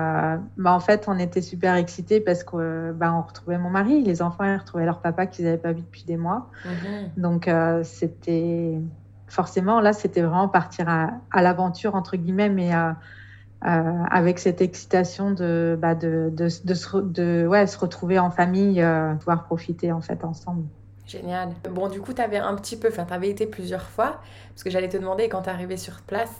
[0.56, 4.02] bah, en fait, on était super excités parce qu'on bah, on retrouvait mon mari.
[4.02, 6.50] Les enfants, ils retrouvaient leur papa qu'ils n'avaient pas vu depuis des mois.
[6.64, 7.22] Mhm.
[7.22, 7.50] Donc,
[7.84, 8.80] c'était
[9.28, 12.72] forcément, là, c'était vraiment partir à, l'aventure, entre guillemets, mais
[13.64, 18.84] avec cette excitation de, bah, de, de, se, de ouais, se retrouver en famille,
[19.20, 20.64] pouvoir profiter en fait ensemble.
[21.06, 21.50] Génial.
[21.70, 24.20] Bon, du coup, tu avais un petit peu, enfin, tu avais été plusieurs fois,
[24.50, 26.32] parce que j'allais te demander, quand tu es arrivé sur place,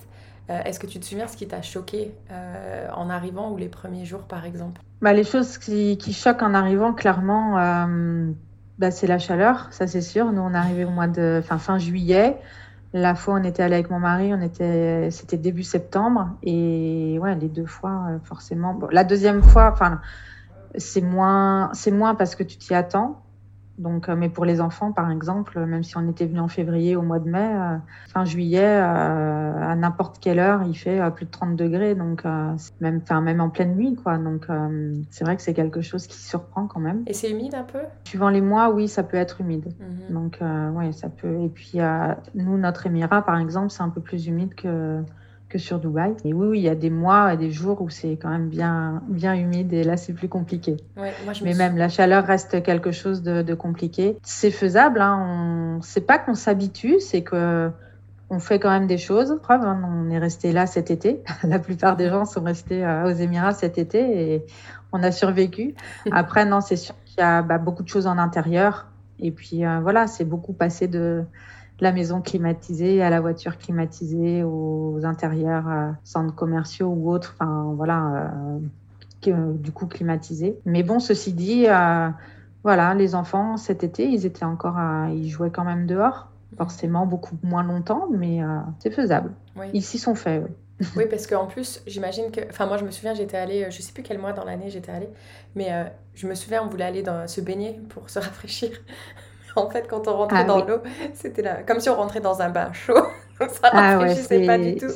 [0.51, 3.69] euh, est-ce que tu te souviens ce qui t'a choqué euh, en arrivant ou les
[3.69, 4.81] premiers jours, par exemple?
[5.01, 8.31] Bah, Les choses qui, qui, choquent en arrivant, clairement, euh,
[8.79, 10.33] bah, c'est la chaleur, ça c'est sûr.
[10.33, 12.39] Nous, on est arrivé au mois de fin, fin juillet.
[12.95, 16.37] La fois, on était allé avec mon mari, on était, c'était début septembre.
[16.43, 18.75] Et ouais, les deux fois, forcément.
[18.75, 20.01] Bon, la deuxième fois, enfin,
[20.77, 23.22] c'est moins, c'est moins parce que tu t'y attends.
[23.83, 26.95] Donc, euh, mais pour les enfants, par exemple, même si on était venu en février,
[26.95, 27.77] au mois de mai, euh,
[28.09, 32.25] fin juillet, euh, à n'importe quelle heure, il fait plus de 30 degrés, donc
[32.81, 34.19] même, enfin même en pleine nuit, quoi.
[34.19, 34.47] Donc,
[35.11, 37.03] c'est vrai que c'est quelque chose qui surprend quand même.
[37.07, 37.81] Et c'est humide un peu?
[38.05, 39.73] Suivant les mois, oui, ça peut être humide.
[39.81, 40.15] Mhm.
[40.15, 40.39] Donc,
[40.75, 41.41] oui, ça peut.
[41.41, 41.79] Et puis,
[42.35, 45.03] nous, notre émirat, par exemple, c'est un peu plus humide que
[45.53, 46.15] que sur Dubaï.
[46.25, 49.03] Et oui, il y a des mois et des jours où c'est quand même bien,
[49.09, 50.79] bien humide et là, c'est plus compliqué.
[51.43, 54.17] Mais même la chaleur reste quelque chose de, compliqué.
[54.23, 55.01] C'est faisable.
[55.01, 55.77] Hein.
[55.79, 55.83] On...
[55.83, 57.71] C'est pas qu'on s'habitue, c'est que
[58.31, 59.39] on fait quand même des choses.
[59.43, 61.23] Preuve, hein, on est resté là cet été.
[61.45, 64.47] la plupart des gens sont restés euh, aux Émirats cet été et
[64.91, 65.75] on a survécu.
[66.13, 68.87] Après, non, c'est sûr qu'il y a bah, beaucoup de choses en intérieur.
[69.19, 71.25] Et puis euh, voilà, c'est beaucoup passé de
[71.83, 77.75] la maison climatisée à la voiture climatisée, aux intérieurs, euh, centres commerciaux ou autres, enfin
[77.77, 78.33] voilà,
[79.27, 80.57] euh, du coup climatisés.
[80.65, 82.09] Mais bon, ceci dit, euh,
[82.63, 84.79] voilà, les enfants cet été, ils étaient encore,
[85.11, 88.39] ils jouaient quand même dehors, forcément beaucoup moins longtemps, mais
[88.79, 89.33] c'est faisable.
[89.73, 90.45] Ils s'y sont faits.
[90.45, 90.87] Oui.
[90.97, 92.41] oui, parce qu'en plus, j'imagine que.
[92.49, 94.91] Enfin, moi, je me souviens, j'étais allée, je sais plus quel mois dans l'année j'étais
[94.93, 95.11] allée,
[95.57, 95.71] mais
[96.15, 98.71] je me souviens, on voulait aller dans, se baigner pour se rafraîchir.
[99.57, 100.79] En fait, quand on rentrait ah dans l'eau,
[101.15, 102.95] c'était là, comme si on rentrait dans un bain chaud.
[103.39, 104.89] ça ah rafraîchissait pas du tout.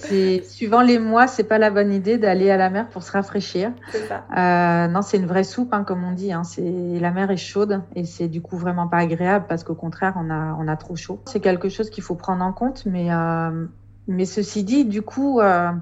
[0.45, 3.73] Suivant les mois, c'est pas la bonne idée d'aller à la mer pour se rafraîchir.
[3.91, 4.25] C'est ça.
[4.37, 6.33] Euh, non, c'est une vraie soupe, hein, comme on dit.
[6.33, 6.43] Hein.
[6.59, 10.31] La mer est chaude et c'est du coup vraiment pas agréable parce qu'au contraire, on
[10.31, 11.21] a, on a trop chaud.
[11.27, 13.67] C'est quelque chose qu'il faut prendre en compte, mais, euh,
[14.07, 15.73] mais ceci dit, du coup, euh,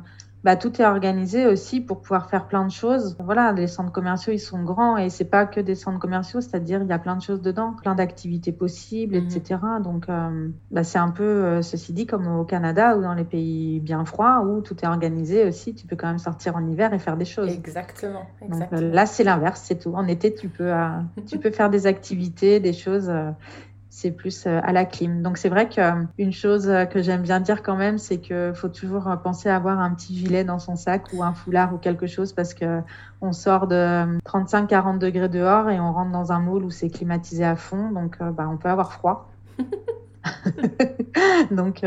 [0.45, 3.17] bah, tout est organisé aussi pour pouvoir faire plein de choses.
[3.19, 6.83] Voilà, les centres commerciaux, ils sont grands et c'est pas que des centres commerciaux, c'est-à-dire
[6.83, 9.59] il y a plein de choses dedans, plein d'activités possibles, etc.
[9.63, 9.83] Mhm.
[9.83, 13.25] Donc, euh, bah, c'est un peu, euh, ceci dit, comme au Canada ou dans les
[13.25, 15.75] pays bien froids où tout est organisé aussi.
[15.75, 17.51] Tu peux quand même sortir en hiver et faire des choses.
[17.51, 18.27] Exactement.
[18.47, 19.95] Donc, euh, là, c'est l'inverse, c'est tout.
[19.95, 20.73] En été, tu peux,
[21.27, 23.11] tu peux faire des activités, des choses
[23.95, 25.23] c'est plus euh, à la clim.
[25.23, 28.69] Donc c'est vrai qu'une chose euh, que j'aime bien dire quand même, c'est qu'il faut
[28.69, 31.79] toujours euh, penser à avoir un petit gilet dans son sac ou un foulard ou
[31.79, 32.81] quelque chose parce que
[33.21, 37.45] on sort de 35-40 degrés dehors et on rentre dans un moule où c'est climatisé
[37.45, 39.31] à fond, donc bah, on peut avoir froid.
[41.53, 41.81] Donc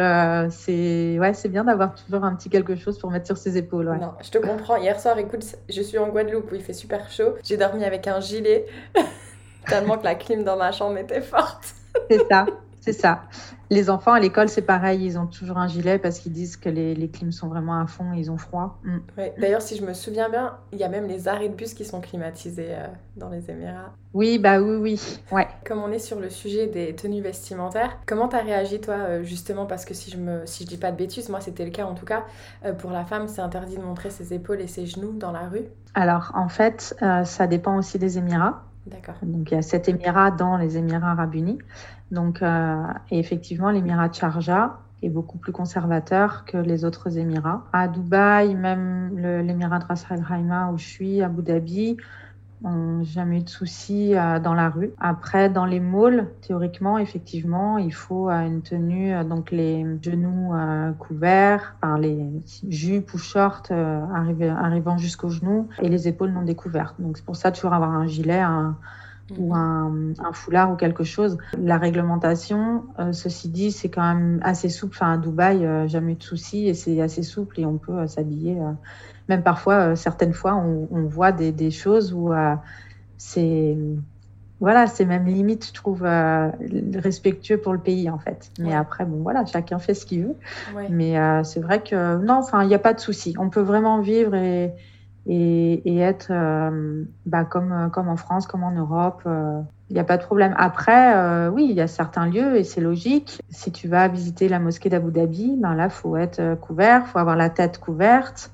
[0.50, 3.98] c'est ouais, c'est bien d'avoir toujours un petit quelque chose pour mettre sur ses épaules.
[4.00, 4.78] Non, je te comprends.
[4.78, 7.36] Hier soir, écoute, je suis en Guadeloupe où il fait super chaud.
[7.44, 8.66] J'ai dormi avec un gilet
[9.68, 11.77] tellement que la clim dans ma chambre était forte.
[12.10, 12.46] C'est ça,
[12.82, 13.24] c'est ça.
[13.70, 16.70] Les enfants à l'école, c'est pareil, ils ont toujours un gilet parce qu'ils disent que
[16.70, 18.80] les, les clims sont vraiment à fond, ils ont froid.
[18.84, 18.98] Mm.
[19.38, 21.84] D'ailleurs, si je me souviens bien, il y a même les arrêts de bus qui
[21.84, 23.94] sont climatisés euh, dans les Émirats.
[24.14, 25.20] Oui, bah oui, oui.
[25.34, 25.48] Ouais.
[25.66, 29.66] Comme on est sur le sujet des tenues vestimentaires, comment t'as réagi toi euh, justement
[29.66, 31.86] Parce que si je me, si je dis pas de bêtises, moi c'était le cas
[31.86, 32.24] en tout cas.
[32.64, 35.50] Euh, pour la femme, c'est interdit de montrer ses épaules et ses genoux dans la
[35.50, 35.66] rue.
[35.94, 38.64] Alors en fait, ça dépend aussi des Émirats.
[39.24, 41.60] Donc il y a sept Émirats dans les Émirats arabes unis.
[42.12, 47.66] Donc, euh, et effectivement, l'Émirat de Sharjah est beaucoup plus conservateur que les autres Émirats.
[47.74, 51.98] À Dubaï, même l'Émirat de Ras Al Khaimah où je suis, Abu Dhabi,
[52.64, 54.92] on jamais eu de soucis euh, dans la rue.
[55.00, 60.54] Après, dans les malls, théoriquement, effectivement, il faut euh, une tenue, donc les genoux
[61.00, 62.26] couverts, enfin les
[62.68, 66.96] jupes ou shorts arrivant jusqu'aux genoux et les épaules non découvertes.
[67.00, 68.78] Donc c'est pour ça toujours avoir un gilet, un,
[69.36, 70.14] ou mhm.
[70.20, 71.38] un, foulard ou quelque chose.
[71.58, 74.96] La réglementation, euh, ceci dit, c'est quand même assez souple.
[74.96, 78.00] Enfin, à Dubaï, euh, jamais eu de soucis et c'est assez souple et on peut
[78.00, 78.58] euh, s'habiller.
[79.30, 82.34] Même parfois, certaines fois, on, on voit des, des, choses où
[83.18, 83.78] c'est
[84.60, 88.50] voilà, c'est même limite, je trouve, respectueux pour le pays, en fait.
[88.60, 90.36] Mais après, bon, voilà, chacun fait ce qu'il veut.
[90.90, 93.36] Mais c'est vrai que, non, enfin, il n'y a pas de souci.
[93.38, 94.74] On peut vraiment vivre et,
[95.28, 99.22] et, être euh, bah, comme, euh, comme en France, comme en Europe.
[99.26, 99.62] Il euh,
[99.92, 100.54] n'y a pas de problème.
[100.58, 103.42] Après, oui, il y a certains lieux et c'est logique.
[103.50, 107.10] Si tu vas visiter la mosquée d'Abu Dhabi, ben là, il faut être couvert, il
[107.10, 108.52] faut avoir la tête couverte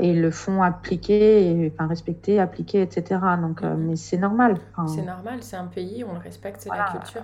[0.00, 3.20] et le fond appliqué, enfin respecté, appliqué, etc.
[3.40, 4.58] Donc, mais c'est normal.
[4.86, 7.22] c'est normal, c'est un pays, on le respecte, c'est la culture.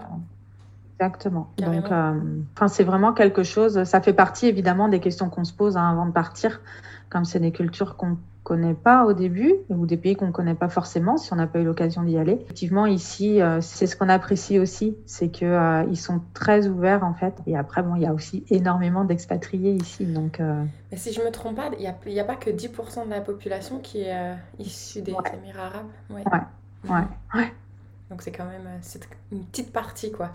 [1.00, 1.50] Exactement.
[1.58, 3.84] Donc, enfin, c'est vraiment quelque chose.
[3.84, 6.60] Ça fait partie évidemment des questions qu'on se pose hein, avant de partir,
[7.08, 10.68] comme c'est des cultures qu'on connaît pas au début ou des pays qu'on connaît pas
[10.68, 12.38] forcément si on n'a pas eu l'occasion d'y aller.
[12.42, 17.02] Effectivement, ici, euh, c'est ce qu'on apprécie aussi, c'est que euh, ils sont très ouverts
[17.02, 17.34] en fait.
[17.46, 20.38] Et après, bon, il y a aussi énormément d'expatriés ici, donc.
[20.38, 23.10] Euh, Mais si je me trompe pas, il n'y a, a, pas que 10% de
[23.10, 25.86] la population qui est issue des Émirats arabes.
[26.10, 26.22] Ouais.
[26.88, 27.04] Ouais.
[27.34, 27.52] ouais.
[28.10, 30.30] Donc c'est quand même c'est une petite partie quoi.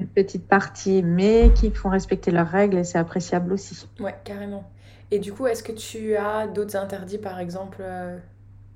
[0.00, 3.86] Une petite partie, mais qui font respecter leurs règles et c'est appréciable aussi.
[3.98, 4.64] Ouais, carrément.
[5.10, 8.16] Et du coup, est-ce que tu as d'autres interdits, par exemple, euh,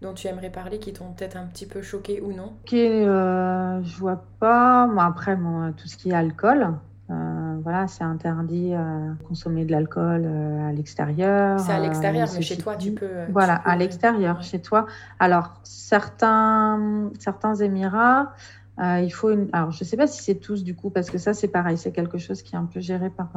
[0.03, 2.55] dont tu aimerais parler, qui t'ont peut-être un petit peu choqué ou non?
[2.65, 4.87] Ok, euh, je vois pas.
[4.87, 5.37] Moi, après,
[5.77, 6.75] tout ce qui est alcool,
[7.11, 11.61] euh, voilà, c'est interdit de consommer de l'alcool à l'extérieur.
[11.61, 13.27] C'est à l'extérieur, mais chez toi, tu peux.
[13.29, 14.87] Voilà, à l'extérieur, chez toi.
[15.21, 18.33] Alors, certains, certains Émirats.
[18.79, 19.49] Il faut une...
[19.53, 21.79] Alors, je ne sais pas si c'est tous du coup, parce que ça, c'est pareil,
[21.79, 23.31] c'est quelque chose qui est un peu géré par,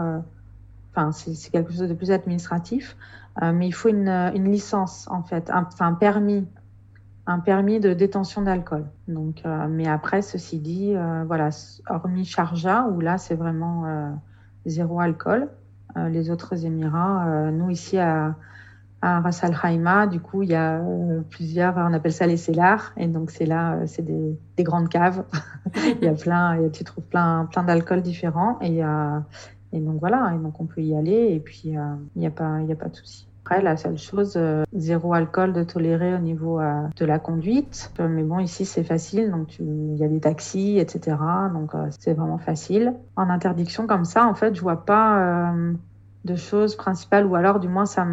[0.98, 2.98] Enfin, c'est quelque chose de plus administratif,
[3.44, 6.48] euh, mais il faut une, licence en fait, un, enfin un permis,
[7.28, 8.86] un permis de détention d'alcool.
[9.08, 11.50] Euh, mais après, ceci dit, euh, voilà,
[11.88, 14.18] hormis Sharjah où là c'est vraiment
[14.66, 15.50] zéro alcool,
[15.96, 18.36] les autres Émirats, nous ici à,
[19.08, 20.82] à Ras Al Khaimah, du coup, il y a
[21.30, 25.24] plusieurs, on appelle ça les cellars, et donc c'est là, c'est des, des, grandes caves.
[26.02, 28.82] il y a plein, tu trouves plein, plein d'alcools différents, et,
[29.74, 31.82] donc voilà, et donc on peut y aller et puis euh,
[32.16, 33.28] il n'y a, pas, a pas de souci.
[33.44, 37.94] Après, la seule chose, euh, zéro alcool de tolérer au niveau euh, de la conduite.
[37.98, 39.32] mais bon, ici, c'est facile.
[39.32, 41.16] Donc, il y a des taxis, etc.
[41.54, 42.94] Donc, c'est vraiment facile.
[43.16, 45.54] En interdiction comme ça, en fait, je vois pas
[46.28, 48.06] de choses principales ou alors, du moins, ça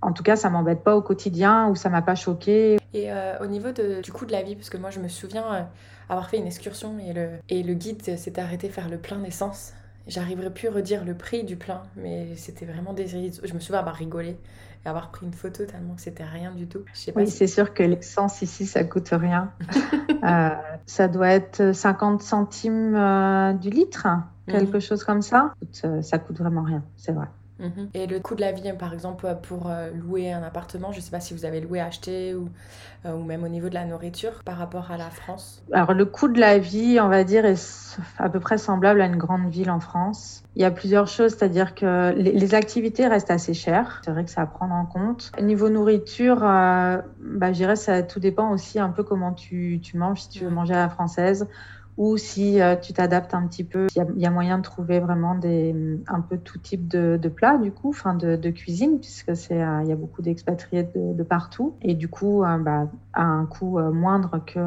[0.00, 2.78] en tout cas, ça m'embête pas au quotidien ou ça m'a pas choqué.
[2.94, 3.08] Et
[3.40, 5.68] au niveau de, du coût de la vie, parce que moi, je me souviens
[6.08, 9.72] avoir fait une excursion et le, et le guide s'est arrêté faire le plein d'essence
[10.08, 13.78] J'arriverai plus à redire le prix du plein, mais c'était vraiment des Je me souviens
[13.78, 14.36] avoir rigolé
[14.84, 16.80] et avoir pris une photo tellement que c'était rien du tout.
[17.14, 19.52] oui, c'est sûr que l'essence ici, ça coûte rien.
[20.24, 20.48] euh,
[20.86, 24.08] ça doit être 50 centimes euh, du litre,
[24.48, 24.80] quelque mhm.
[24.80, 25.54] chose comme ça.
[25.70, 27.26] Ça coûte vraiment rien, c'est vrai.
[27.58, 27.90] Mhm.
[27.94, 31.02] Et le coût de la vie, par exemple, pour euh, louer un appartement, je ne
[31.02, 32.48] sais pas si vous avez loué, acheté ou,
[33.06, 36.04] euh, ou même au niveau de la nourriture par rapport à la France Alors, le
[36.04, 39.48] coût de la vie, on va dire, est à peu près semblable à une grande
[39.48, 40.42] ville en France.
[40.56, 44.02] Il y a plusieurs choses, c'est-à-dire que les, activités restent assez chères.
[44.04, 45.32] C'est vrai que ça à prendre en compte.
[45.40, 49.96] Niveau nourriture, euh, bah, je dirais ça tout dépend aussi un peu comment tu, tu
[49.96, 51.48] manges, si tu veux manger à la française
[51.98, 55.34] ou si euh, tu t'adaptes un petit peu, il y, a moyen de trouver vraiment
[55.34, 59.36] des, un peu tout type de, de plats du coup, enfin de, de, cuisine, puisque
[59.36, 62.88] c'est euh, il y a beaucoup d'expatriés de, de, partout et du coup euh, bah,
[63.12, 64.60] à un coût moindre que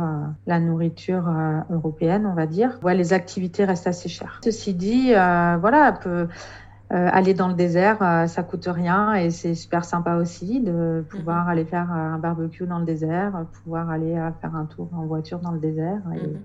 [0.45, 1.27] la nourriture
[1.71, 2.79] européenne, on va dire.
[2.83, 4.39] Ouais, les activités restent assez chères.
[4.43, 6.27] Ceci dit, voilà, peut,
[6.91, 11.49] aller dans le désert, ça coûte rien et c'est super sympa aussi de pouvoir mhm.
[11.49, 15.51] aller faire un barbecue dans le désert, pouvoir aller faire un tour en voiture dans
[15.51, 16.01] le désert.
[16.13, 16.39] Et, mhm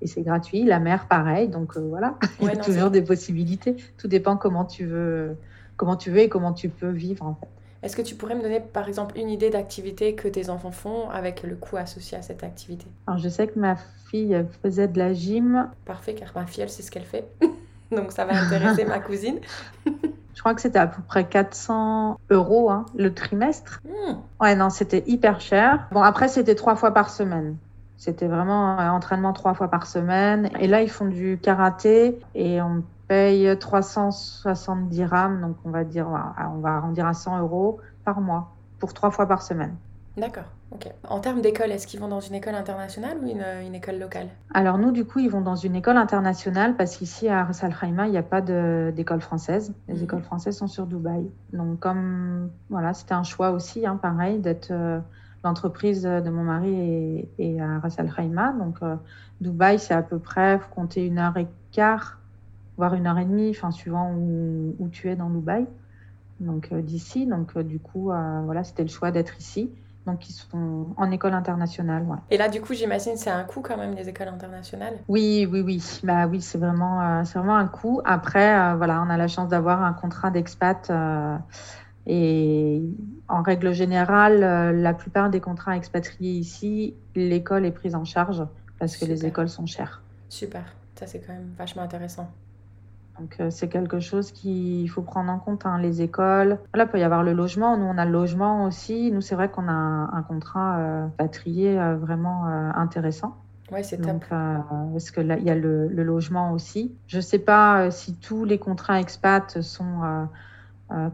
[0.00, 0.64] et c'est gratuit.
[0.64, 1.48] La mer, pareil.
[1.48, 3.76] Donc euh, voilà, il y a toujours des possibilités.
[3.98, 5.36] Tout dépend comment tu veux,
[5.76, 7.48] comment tu veux et comment tu peux vivre en fait.
[7.82, 11.08] Est-ce que tu pourrais me donner par exemple une idée d'activité que tes enfants font
[11.08, 12.86] avec le coût associé à cette activité?
[13.06, 13.76] Alors je sais que ma
[14.10, 15.70] fille faisait de la gym.
[15.86, 17.26] Parfait, car ma fille elle sait ce qu'elle fait.
[17.90, 19.40] Donc ça va intéresser ma cousine.
[20.40, 23.82] Je crois que c'était à peu près 400 euros hein, le trimestre.
[23.84, 24.14] Hmm.
[24.40, 25.86] Ouais, non, c'était hyper cher.
[25.92, 27.56] Bon, après, c'était trois fois par semaine.
[28.00, 30.48] C'était vraiment un entraînement trois fois par semaine.
[30.58, 35.42] Et là, ils font du karaté et on paye 370 dirhams.
[35.42, 39.26] Donc, on va dire, on va arrondir à 100 euros par mois pour trois fois
[39.26, 39.76] par semaine.
[40.16, 40.90] D'accord, ok.
[41.08, 44.28] En termes d'école, est-ce qu'ils vont dans une école internationale ou une, école locale?
[44.54, 47.76] Alors nous, du coup, ils vont dans une école internationale parce qu'ici à Ras Al
[47.78, 49.74] Khaimah, il n'y a pas d'école française.
[49.88, 50.04] Les mhm.
[50.04, 51.30] écoles françaises sont sur Dubaï.
[51.52, 55.00] Donc comme voilà, c'était un choix aussi, hein, pareil, d'être euh,
[55.42, 58.52] L'entreprise de mon mari est, à Ras Al Khaimah.
[58.58, 58.96] Donc, euh,
[59.40, 62.18] Dubaï, c'est à peu près, faut compter une heure et quart,
[62.76, 65.66] voire une heure et demie, enfin, suivant où, où tu es dans Dubaï.
[66.40, 67.26] Donc, euh, d'ici.
[67.26, 68.10] Donc, euh, du coup,
[68.44, 69.70] voilà, c'était le choix d'être ici.
[70.06, 72.02] Donc, ils sont en école internationale.
[72.02, 72.18] Ouais.
[72.30, 74.98] Et là, du coup, j'imagine c'est un coût quand même, les écoles internationales?
[75.08, 76.00] Oui, oui, oui.
[76.04, 78.02] Bah oui, c'est vraiment, c'est vraiment un coût.
[78.04, 80.90] Après, voilà, on a la chance d'avoir un contrat d'expat
[82.06, 82.82] et
[83.30, 88.42] en règle générale, euh, la plupart des contrats expatriés ici, l'école est prise en charge
[88.78, 90.02] parce que les écoles sont chères.
[90.28, 90.64] Super,
[90.96, 92.30] ça c'est quand même vachement intéressant.
[93.18, 96.58] Donc euh, c'est quelque chose qu'il faut prendre en compte, hein, les écoles.
[96.74, 97.76] Là, il peut y avoir le logement.
[97.76, 99.12] Nous, on a le logement aussi.
[99.12, 103.36] Nous, c'est vrai qu'on a un, contrat euh, expatrié vraiment intéressant.
[103.70, 104.24] Ouais, c'est top.
[104.30, 106.94] parce que là, il y a le, logement aussi.
[107.06, 110.26] Je ne sais pas si tous les contrats expats sont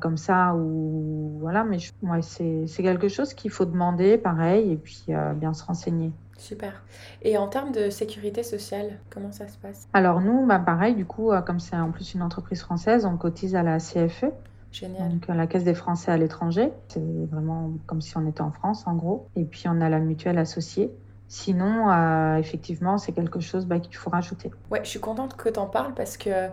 [0.00, 5.06] comme ça ou voilà, mais ouais, c'est quelque chose qu'il faut demander, pareil, et puis
[5.36, 6.12] bien se renseigner.
[6.38, 6.82] Super.
[7.22, 9.88] Et en termes de sécurité sociale, comment ça se passe?
[9.92, 13.16] Alors nous, bah pareil, du coup, euh, comme c'est en plus une entreprise française, on
[13.16, 14.26] cotise à la CFE.
[14.70, 15.10] Génial.
[15.10, 16.72] Donc à la Caisse des Français à l'étranger.
[16.88, 19.28] C'est vraiment comme si on était en France, en gros.
[19.34, 20.90] Et puis on a la mutuelle associée.
[21.28, 24.50] Sinon, euh, effectivement, c'est quelque chose bah, qu'il faut rajouter.
[24.70, 26.48] Ouais, je suis contente que tu en parles parce que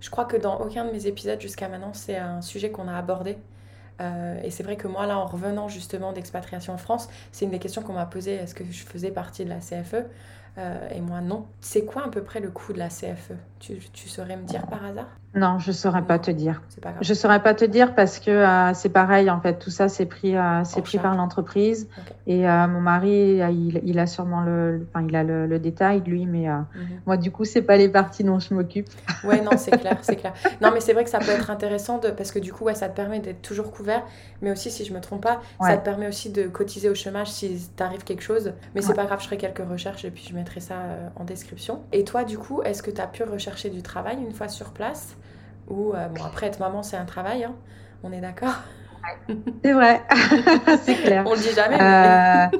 [0.00, 2.96] je crois que dans aucun de mes épisodes jusqu'à maintenant, c'est un sujet qu'on a
[2.96, 3.38] abordé.
[4.00, 7.50] Euh, et c'est vrai que moi, là, en revenant justement d'expatriation en France, c'est une
[7.50, 10.04] des questions qu'on m'a posée est-ce que je faisais partie de la CFE
[10.58, 11.46] euh, Et moi, non.
[11.60, 14.66] C'est quoi à peu près le coût de la CFE tu, tu saurais me dire
[14.66, 15.08] par hasard?
[15.34, 16.62] Non, je saurais pas te dire.
[17.02, 19.58] Je saurais pas te dire parce que euh, c'est pareil en fait.
[19.58, 21.88] Tout ça c'est pris, euh, c'est pris par l'entreprise.
[22.26, 23.40] Et euh, mon mari,
[23.84, 26.66] il, a sûrement le, enfin il a le, détail lui, mais mhm.
[27.06, 28.88] moi du coup c'est pas les parties dont je m'occupe.
[29.22, 30.32] Ouais non c'est clair, c'est clair.
[30.62, 32.74] Non mais c'est vrai que ça peut être intéressant de, parce que du coup ouais,
[32.74, 34.04] ça te permet d'être toujours couvert,
[34.40, 37.28] mais aussi si je me trompe pas, ça te permet aussi de cotiser au chômage
[37.28, 38.54] si t'arrive quelque chose.
[38.74, 40.76] Mais c'est pas grave, je ferai quelques recherches et puis je mettrai ça
[41.16, 41.82] en description.
[41.92, 44.70] Et toi du coup, est-ce que tu as pu rechercher du travail une fois sur
[44.70, 45.17] place?
[45.68, 47.54] Ou, euh, bon, après, être maman, c'est un travail, hein.
[48.02, 48.54] on est d'accord?
[49.64, 50.02] C'est vrai,
[50.82, 51.24] c'est clair.
[51.26, 51.80] On le dit jamais.
[51.80, 52.58] Euh,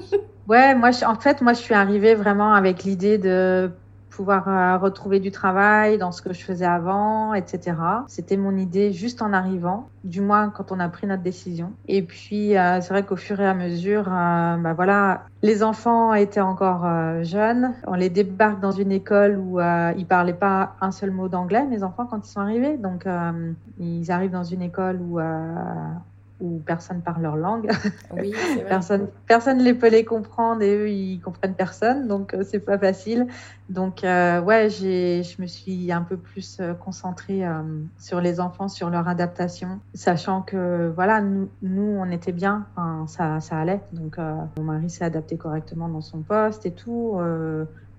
[0.49, 3.71] ouais, moi, en fait, moi, je suis arrivée vraiment avec l'idée de
[4.19, 7.77] pouvoir euh, retrouver du travail dans ce que je faisais avant, etc.
[8.09, 11.73] C'était mon idée juste en arrivant, du moins quand on a pris notre décision.
[11.87, 16.15] Et puis, euh, c'est vrai qu'au fur et à mesure, euh, bah voilà, les enfants
[16.15, 16.85] étaient encore
[17.23, 17.75] jeunes.
[17.87, 21.85] On les débarque dans une école où ils parlaient pas un seul mot d'anglais, mes
[21.85, 22.77] enfants, quand ils sont arrivés.
[22.77, 23.07] Donc,
[23.79, 25.21] ils arrivent dans une école où
[26.41, 27.69] où personne parle leur langue.
[28.15, 28.33] Oui,
[28.69, 32.79] personne, personne les peut les comprendre et eux ils comprennent personne, donc euh, c'est pas
[32.79, 33.27] facile.
[33.69, 37.43] Donc euh, ouais, j'ai, je me suis un peu plus euh, concentrée
[37.99, 42.67] sur les enfants, sur leur adaptation, sachant que voilà, nous, nous on était bien,
[43.07, 43.81] ça, ça allait.
[43.93, 44.19] Donc
[44.57, 47.19] mon mari s'est adapté correctement dans son poste et tout.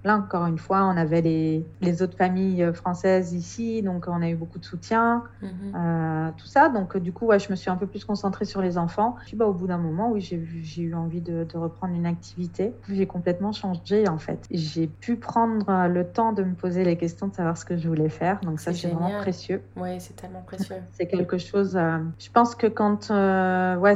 [0.06, 4.22] Là, encore une fois, on avait les, les, autres familles euh, françaises ici, donc on
[4.22, 5.50] a eu beaucoup de soutien, mhm.
[5.76, 6.70] euh, tout ça.
[6.70, 9.18] Donc, du coup, ouais, je me suis un peu plus concentrée sur les enfants.
[9.26, 12.74] Puis, bah, au bout d'un moment, oui, j'ai eu envie de, de, reprendre une activité.
[12.88, 14.48] J'ai complètement changé, en fait.
[14.52, 17.76] J'ai pu prendre euh, le temps de me poser les questions, de savoir ce que
[17.76, 18.40] je voulais faire.
[18.40, 19.62] Donc, ça, c'est vraiment précieux.
[19.76, 20.78] Oui, c'est tellement précieux.
[20.94, 21.74] c'est quelque chose.
[21.74, 23.10] je pense que quand.
[23.10, 23.94] ouais,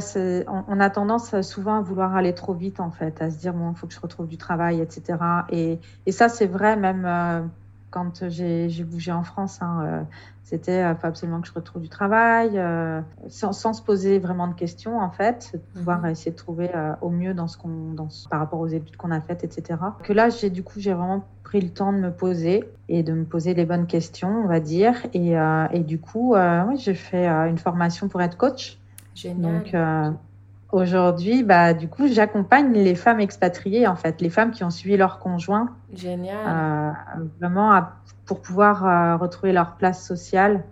[0.48, 3.54] on, on, a tendance souvent à vouloir aller trop vite, en fait, à se dire,
[3.54, 5.16] bon, il faut que je retrouve du travail, etc.
[5.50, 7.42] Et et ça, c'est vrai même euh,
[7.90, 9.60] quand j'ai bougé en France.
[9.62, 10.02] Hein, euh,
[10.42, 14.52] c'était faut absolument que je retrouve du travail, euh, sans, sans, se poser vraiment de
[14.52, 16.10] questions en fait, de pouvoir mhm.
[16.10, 17.96] essayer de trouver au mieux dans ce qu'on,
[18.28, 19.80] par rapport aux études qu'on a faites, etc.
[20.02, 23.14] Que là, j'ai du coup, j'ai vraiment pris le temps de me poser et de
[23.14, 24.94] me poser les bonnes questions, on va dire.
[25.14, 25.32] Et,
[25.72, 28.78] et du coup, oui, j'ai fait une formation pour être coach.
[29.14, 29.62] Génial.
[29.62, 29.74] Donc,
[30.74, 34.96] Aujourd'hui, bah, du coup, j'accompagne les femmes expatriées, en fait, les femmes qui ont suivi
[34.96, 35.70] leur conjoint.
[35.94, 36.36] Génial.
[36.44, 36.90] Euh,
[37.38, 37.80] vraiment
[38.26, 40.64] pour pouvoir euh, retrouver leur place sociale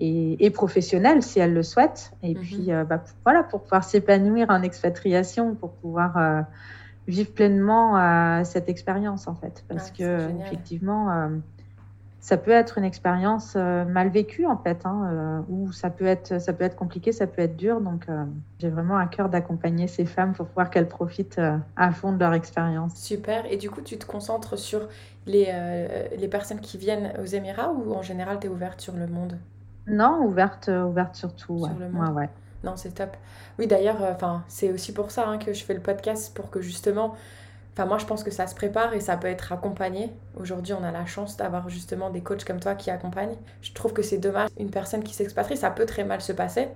[0.00, 2.10] et, professionnelle, si elles le souhaitent.
[2.24, 2.40] Et mhm.
[2.40, 6.44] puis, euh, bah, voilà, pour pouvoir s'épanouir en expatriation, pour pouvoir
[7.06, 9.64] vivre pleinement cette expérience, en fait.
[9.68, 11.30] Parce ah, que, effectivement,
[12.20, 16.06] ça peut être une expérience euh, mal vécue en fait, hein, euh, ou ça peut
[16.06, 17.80] être ça peut être compliqué, ça peut être dur.
[17.80, 18.24] Donc euh,
[18.58, 21.40] j'ai vraiment à cœur d'accompagner ces femmes pour pouvoir qu'elles profitent
[21.76, 22.96] à fond de leur expérience.
[22.96, 23.44] Super.
[23.50, 24.88] Et du coup, tu te concentres sur
[25.26, 25.52] les,
[26.16, 29.38] les personnes qui viennent aux Émirats ou en général tu es ouverte sur le monde?
[29.86, 31.58] Non, ouverte ouverte sur tout.
[31.58, 32.14] Sur le monde.
[32.16, 32.28] Ouais,
[32.64, 33.16] Non, c'est top.
[33.58, 36.60] Oui, d'ailleurs, enfin, c'est aussi pour ça hein, que je fais le podcast pour que
[36.60, 37.14] justement
[37.76, 40.10] Enfin, moi, je pense que ça se prépare et ça peut être accompagné.
[40.34, 43.36] Aujourd'hui, on a la chance d'avoir justement des coachs comme toi qui accompagnent.
[43.60, 44.48] Je trouve que c'est dommage.
[44.58, 46.68] Une personne qui s'expatrie, ça peut très mal se passer,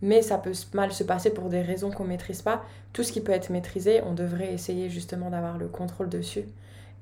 [0.00, 2.64] mais ça peut mal se passer pour des raisons qu'on maîtrise pas.
[2.94, 6.46] Tout ce qui peut être maîtrisé, on devrait essayer justement d'avoir le contrôle dessus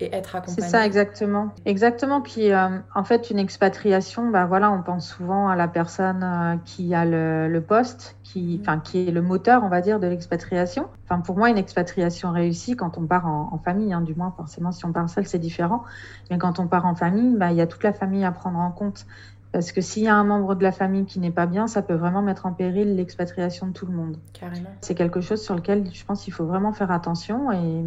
[0.01, 0.63] et être accompagné.
[0.63, 1.51] C'est ça, exactement.
[1.65, 2.21] Exactement.
[2.21, 6.57] Puis, euh, en fait, une expatriation, bah, voilà, on pense souvent à la personne euh,
[6.65, 10.87] qui a le, le poste, qui, qui est le moteur, on va dire, de l'expatriation.
[11.05, 14.33] Enfin, pour moi, une expatriation réussie, quand on part en, en famille, hein, du moins,
[14.37, 15.85] forcément, si on part seul, c'est différent.
[16.31, 18.59] Mais quand on part en famille, bah, il y a toute la famille à prendre
[18.59, 19.07] en compte.
[19.53, 21.83] Parce que s'il y a un membre de la famille qui n'est pas bien, ça
[21.83, 24.17] peut vraiment mettre en péril l'expatriation de tout le monde.
[24.33, 24.71] Carrément.
[24.81, 27.85] C'est quelque chose sur lequel je pense qu'il faut vraiment faire attention et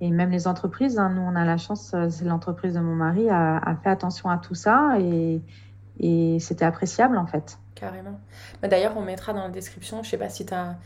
[0.00, 2.94] et même les entreprises, hein, nous on a la chance, euh, c'est l'entreprise de mon
[2.94, 5.42] mari a, a, fait attention à tout ça et,
[5.98, 7.58] et c'était appréciable en fait.
[7.74, 8.18] Carrément.
[8.62, 10.76] Bah, D'ailleurs, on mettra dans la description, je sais pas si tu as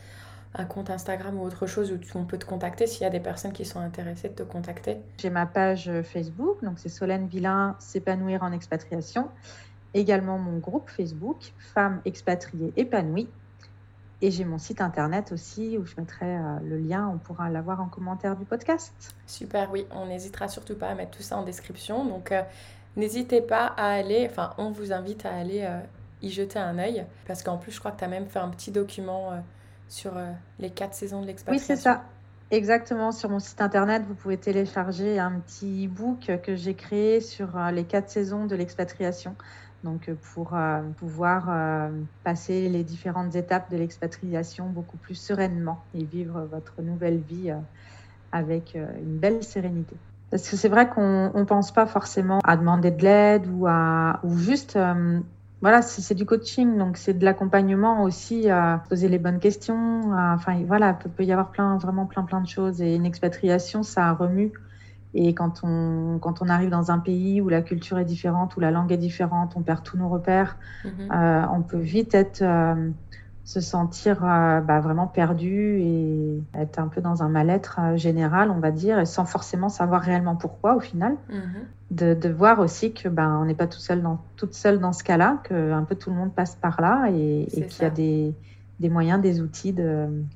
[0.57, 3.21] un compte Instagram ou autre chose où on peut te contacter s'il y a des
[3.21, 7.77] personnes qui sont intéressées de te contacter J'ai ma page Facebook, donc c'est Solène Villain,
[7.81, 9.29] s'épanouir en expatriation.
[9.95, 13.29] Également mon groupe Facebook, Femmes expatriées épanouies.
[14.23, 17.81] Et j'ai mon site internet aussi où je mettrai euh, le lien, on pourra l'avoir
[17.81, 18.95] en commentaire du podcast.
[19.27, 22.05] Super, oui, on n'hésitera surtout pas à mettre tout ça en description.
[22.05, 22.43] Donc euh,
[22.97, 25.81] n'hésitez pas à aller, enfin on vous invite à aller euh,
[26.23, 27.05] y jeter un œil.
[27.27, 29.33] Parce qu'en plus, je crois que tu as même fait un petit document
[29.89, 30.13] sur
[30.59, 31.75] les quatre saisons de l'expatriation.
[31.75, 32.05] Oui, c'est ça.
[32.51, 37.59] Exactement, sur mon site internet, vous pouvez télécharger un petit e-book que j'ai créé sur
[37.73, 39.35] les quatre saisons de l'expatriation.
[39.85, 41.91] Donc, euh, pour euh, pouvoir euh,
[42.25, 47.53] passer les différentes étapes de l'expatriation beaucoup plus sereinement et vivre votre nouvelle vie
[48.33, 49.95] avec une belle sérénité.
[50.31, 54.37] Parce que c'est vrai qu'on ne pense pas forcément à demander de l'aide ou, ou
[54.37, 54.77] juste
[55.61, 60.13] voilà, c'est du coaching, donc c'est de l'accompagnement aussi à poser les bonnes questions.
[60.13, 62.83] enfin, voilà, il peut y avoir plein, vraiment plein, plein de choses.
[62.83, 64.53] Et une expatriation, ça remue
[65.15, 68.61] et quand on, quand on arrive dans un pays où la culture est différente, où
[68.61, 71.11] la langue est différente, on perd tous nos repères, mhm.
[71.13, 72.91] euh, on peut vite être, euh,
[73.45, 78.59] se sentir euh, bah, vraiment perdu et être un peu dans un mal-être général, on
[78.59, 81.17] va dire, et sans forcément savoir réellement pourquoi au final.
[81.31, 81.41] Mhm.
[81.91, 84.93] De, de, voir aussi que ben on n'est pas tout seul dans, toute seule dans
[84.93, 87.87] ce cas-là, que un peu tout le monde passe par là et, et qu'il y
[87.87, 88.35] a des
[88.81, 89.75] des moyens, des outils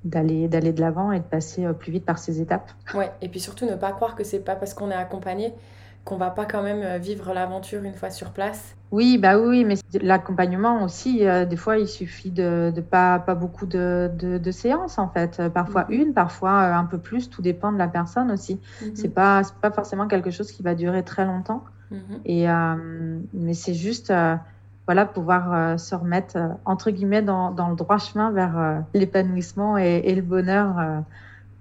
[0.05, 2.70] d'aller d'aller de l'avant et de passer euh, plus vite par ces étapes.
[2.95, 5.53] Ouais, et puis surtout ne pas croire que c'est pas parce qu'on est accompagné
[6.05, 8.76] qu'on va pas quand même euh, vivre l'aventure une fois sur place.
[8.91, 13.34] Oui, bah oui, mais l'accompagnement aussi, euh, des fois il suffit de, de pas, pas
[13.34, 15.43] beaucoup de, de, séances en fait.
[15.53, 16.01] Parfois mhm.
[16.01, 18.61] une, parfois un peu plus, tout dépend de la personne aussi.
[18.80, 18.91] Mhm.
[18.95, 21.64] C'est pas, pas forcément quelque chose qui va durer très longtemps.
[21.91, 22.20] Mhm.
[22.24, 22.47] Et,
[23.34, 24.11] mais c'est juste
[24.89, 29.76] voilà, pouvoir euh, se remettre, euh, entre guillemets, dans, le droit chemin vers euh, l'épanouissement
[29.76, 31.05] et, le bonheur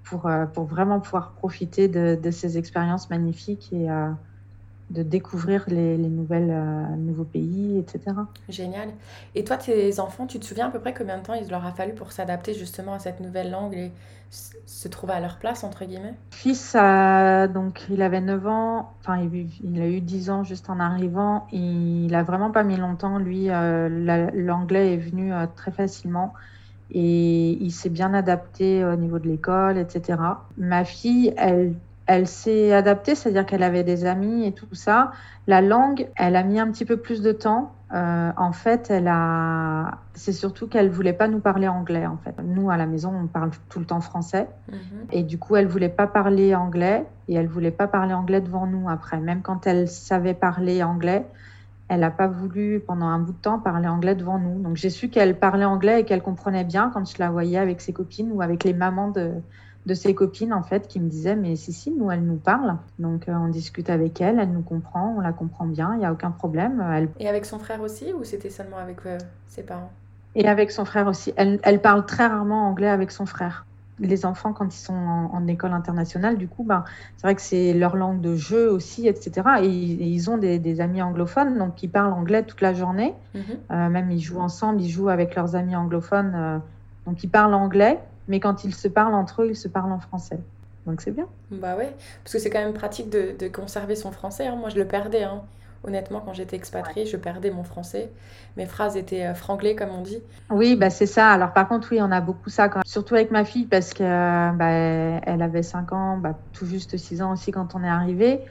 [0.06, 3.90] pour, pour vraiment pouvoir profiter de, de ces expériences magnifiques et
[4.90, 6.56] de découvrir les, les nouvelles,
[6.98, 8.16] nouveaux pays, etc.
[8.50, 8.90] Génial.
[9.36, 11.66] Et toi, tes enfants, tu te souviens à peu près combien de temps il leur
[11.66, 13.92] a fallu pour s'adapter justement à cette nouvelle langue et
[14.30, 16.14] se trouver à leur place, entre guillemets?
[16.32, 16.74] Fils,
[17.54, 21.48] donc, il avait 9 ans, enfin, il, il, a eu 10 ans juste en arrivant.
[21.52, 23.18] Il a vraiment pas mis longtemps.
[23.18, 26.34] Lui, euh, l'anglais est venu euh, très facilement
[26.92, 30.20] et il s'est bien adapté au niveau de l'école, etc.
[30.58, 31.74] Ma fille, elle
[32.08, 35.12] elle s'est adaptée, c'est-à-dire qu'elle avait des amis et tout ça.
[35.46, 37.74] La langue, elle a mis un petit peu plus de temps.
[37.94, 40.00] Euh, en fait, elle a.
[40.14, 42.06] C'est surtout qu'elle voulait pas nous parler anglais.
[42.06, 44.78] En fait, nous à la maison, on parle tout le temps français, mhm.
[45.12, 48.68] et du coup, elle voulait pas parler anglais et elle voulait pas parler anglais devant
[48.68, 49.20] nous après.
[49.20, 51.26] Même quand elle savait parler anglais,
[51.90, 54.62] elle n'a pas voulu pendant un bout de temps parler anglais devant nous.
[54.62, 57.80] Donc j'ai su qu'elle parlait anglais et qu'elle comprenait bien quand je la voyais avec
[57.80, 59.34] ses copines ou avec les mamans de
[59.88, 62.76] de ses copines en fait qui me disaient mais si si nous elle nous parle.
[63.00, 66.06] Donc euh, on discute avec elle elle nous comprend on la comprend bien il y
[66.06, 66.86] a aucun problème.
[66.94, 67.10] Elle...
[67.20, 69.18] et avec son frère aussi ou c'était seulement avec euh,
[69.48, 69.92] ses parents?
[70.36, 71.34] Et avec son frère aussi.
[71.36, 73.66] Elle, elle, parle très rarement anglais avec son frère.
[74.00, 76.84] Les enfants quand ils sont en, école internationale du coup ben
[77.16, 79.32] c'est vrai que c'est leur langue de jeu aussi etc
[79.64, 83.14] et, ils ont des, amis anglophones donc ils parlent anglais toute la journée.
[83.34, 83.42] Mhm.
[83.72, 86.62] euh, même ils jouent ensemble ils jouent avec leurs amis anglophones
[87.06, 87.98] donc ils parlent anglais
[88.28, 90.40] mais quand ils se parlent entre eux, ils se parlent en français.
[90.86, 91.28] Donc c'est bien.
[91.52, 94.48] Bah ouais, parce que c'est quand même pratique de, de conserver son français.
[94.48, 94.56] Hein.
[94.56, 95.24] Moi, je le perdais.
[95.24, 95.42] Hein.
[95.84, 98.10] Honnêtement, quand j'étais expatriée, je perdais mon français.
[98.56, 100.20] Mes phrases étaient euh, franglées, comme on dit.
[100.50, 101.30] Oui, bah c'est ça.
[101.30, 102.82] Alors par contre, oui, on a beaucoup ça, quand...
[102.86, 107.22] surtout avec ma fille, parce qu'elle bah, elle avait 5 ans, bah, tout juste 6
[107.22, 108.42] ans aussi quand on est arrivé.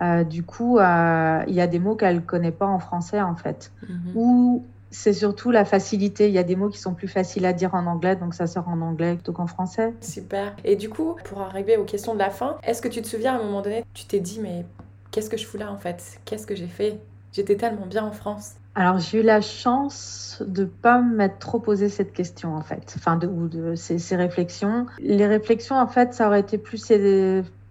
[0.00, 3.20] Euh, du coup, euh, il y a des mots qu'elle ne connaît pas en français,
[3.20, 3.72] en fait.
[3.88, 4.12] Mhm.
[4.14, 6.28] Ou c'est surtout la facilité.
[6.28, 8.46] Il y a des mots qui sont plus faciles à dire en anglais, donc ça
[8.46, 9.94] sort en anglais plutôt qu'en français.
[10.00, 10.54] Super.
[10.64, 13.34] Et du coup, pour arriver aux questions de la fin, est-ce que tu te souviens
[13.34, 14.64] à un moment donné, tu t'es dit, mais
[15.10, 16.20] qu'est-ce que je fous là en fait?
[16.24, 16.98] Qu'est-ce que j'ai fait?
[17.32, 18.54] J'étais tellement bien en France.
[18.74, 23.16] Alors j'ai eu la chance de pas m'être trop posé cette question en fait, enfin
[23.16, 24.86] de, ou de ces, ces, réflexions.
[25.00, 26.92] Les réflexions en fait, ça aurait été plus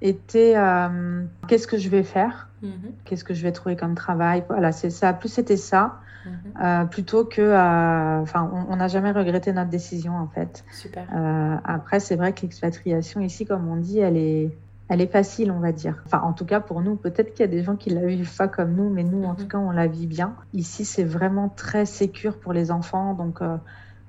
[0.02, 2.92] été euh, qu'est-ce que je vais faire, mhm.
[3.06, 4.44] qu'est-ce que je vais trouver comme travail?
[4.50, 5.14] Voilà, c'est ça.
[5.14, 6.00] Plus c'était ça.
[6.28, 6.64] Mhm.
[6.64, 10.64] Euh, plutôt que, euh, enfin, on n'a jamais regretté notre décision en fait.
[10.72, 11.08] Super.
[11.16, 14.52] Euh, après, c'est vrai que l'expatriation ici, comme on dit, elle est,
[14.90, 16.02] elle est facile, on va dire.
[16.06, 18.36] Enfin, en tout cas pour nous, peut-être qu'il y a des gens qui la vivent
[18.36, 19.38] pas comme nous, mais nous, en mhm.
[19.38, 20.36] tout cas, on la vit bien.
[20.54, 23.42] Ici, c'est vraiment très sécure pour les enfants, donc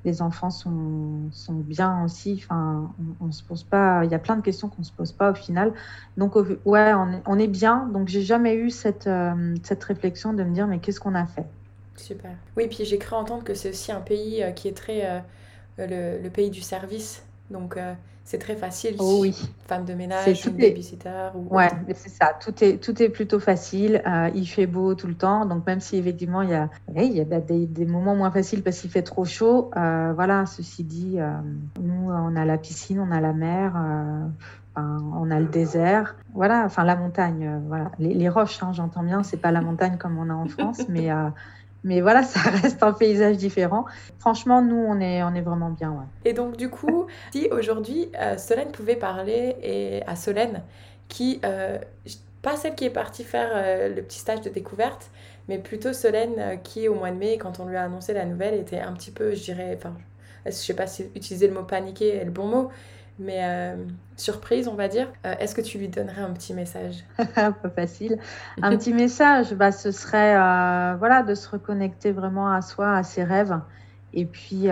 [0.05, 2.41] les enfants sont, sont bien aussi.
[2.43, 4.05] Enfin, on, on, se pose pas.
[4.05, 5.73] Il y a plein de questions qu'on se pose pas au final.
[6.17, 7.91] Donc, ouais, on est, on est bien.
[7.93, 9.11] Donc, j'ai jamais eu cette,
[9.65, 11.47] cette réflexion de me dire, mais qu'est-ce qu'on a fait?
[11.99, 12.33] Super.
[12.57, 15.05] Oui, puis j'ai cru entendre que c'est aussi un pays euh, qui est très.
[15.05, 15.21] Euh,
[15.87, 17.23] le, le, pays du service.
[17.51, 17.95] Donc, euh,
[18.25, 18.97] c'est très facile.
[18.99, 19.35] Oh oui.
[19.67, 21.31] Femme de ménage, une babysitter.
[21.35, 22.33] Ou ouais, c'est ça.
[22.41, 24.03] Tout est, tout est plutôt facile.
[24.07, 25.47] Euh, il fait beau tout le temps.
[25.47, 28.63] Donc, même si effectivement, il y a, il y a des, des, moments moins faciles
[28.63, 29.71] parce qu'il fait trop chaud.
[29.77, 31.19] Euh, voilà, ceci dit,
[31.81, 33.75] nous, on a la piscine, on a la mer.
[34.77, 39.25] on a le désert, voilà, enfin la montagne, voilà, les, les roches, hein, j'entends bien,
[39.25, 41.11] c'est pas la montagne comme on a en France, mais
[41.85, 43.85] mais voilà, ça reste un paysage différent.
[44.19, 45.91] Franchement, nous, on est, on est vraiment bien.
[45.91, 46.07] Ouais.
[46.25, 50.63] Et donc, du coup, si aujourd'hui, euh, Solène pouvait parler et à Solène,
[51.09, 51.79] qui, euh,
[52.43, 55.11] pas celle qui est partie faire euh, le petit stage de découverte,
[55.49, 58.55] mais plutôt Solène qui, au mois de mai, quand on lui a annoncé la nouvelle,
[58.55, 59.95] était un petit peu, je dirais, enfin,
[60.45, 62.71] je sais pas si utiliser le mot paniqué est le bon mot,
[63.19, 63.77] mais euh,
[64.17, 65.09] surprise, on va dire.
[65.27, 67.05] Euh, est-ce que tu lui donnerais un petit message?
[67.35, 68.19] Pas facile.
[68.63, 73.03] Un petit message, bah, ce serait euh, voilà, de se reconnecter vraiment à soi, à
[73.03, 73.59] ses rêves,
[74.15, 74.69] et puis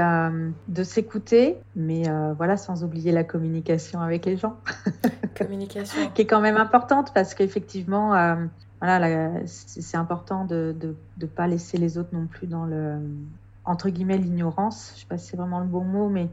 [0.68, 2.04] de s'écouter, mais
[2.38, 4.56] voilà, sans oublier la communication avec les gens.
[5.38, 6.10] communication.
[6.14, 8.12] Qui est quand même importante parce qu'effectivement,
[8.80, 10.74] voilà, c'est important de
[11.20, 12.98] ne pas laisser les autres non plus dans le,
[13.66, 14.92] entre guillemets, l'ignorance.
[14.92, 16.28] Je ne sais pas si c'est vraiment le bon mot, mais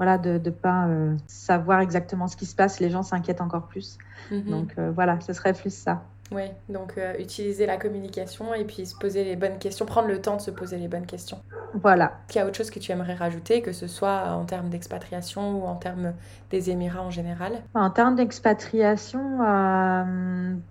[0.00, 3.66] voilà, de ne pas euh, savoir exactement ce qui se passe, les gens s'inquiètent encore
[3.66, 3.98] plus.
[4.30, 4.44] Mhm.
[4.50, 6.04] Donc euh, voilà, ce serait plus ça.
[6.32, 10.22] Oui, donc euh, utiliser la communication et puis se poser les bonnes questions, prendre le
[10.22, 11.42] temps de se poser les bonnes questions.
[11.74, 12.04] Voilà.
[12.06, 14.70] Est-ce qu'il y a autre chose que tu aimerais rajouter, que ce soit en termes
[14.70, 16.14] d'expatriation ou en termes
[16.48, 17.60] des Émirats en général?
[17.74, 19.38] En termes d'expatriation,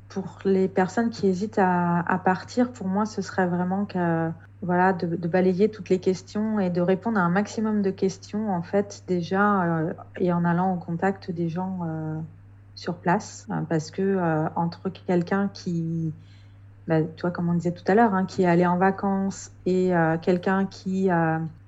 [0.08, 4.32] pour les personnes qui hésitent à, à, partir, pour moi, ce serait vraiment que
[4.62, 8.62] voilà, de, balayer toutes les questions et de répondre à un maximum de questions, en
[8.62, 12.20] fait, déjà, euh, et en allant au contact des gens euh,
[12.76, 13.48] sur place.
[13.50, 16.12] Hein, parce que euh, entre quelqu'un qui,
[16.90, 19.92] bah, toi, comme on disait tout à l'heure, hein, qui est allé en vacances et
[20.22, 21.10] quelqu'un qui,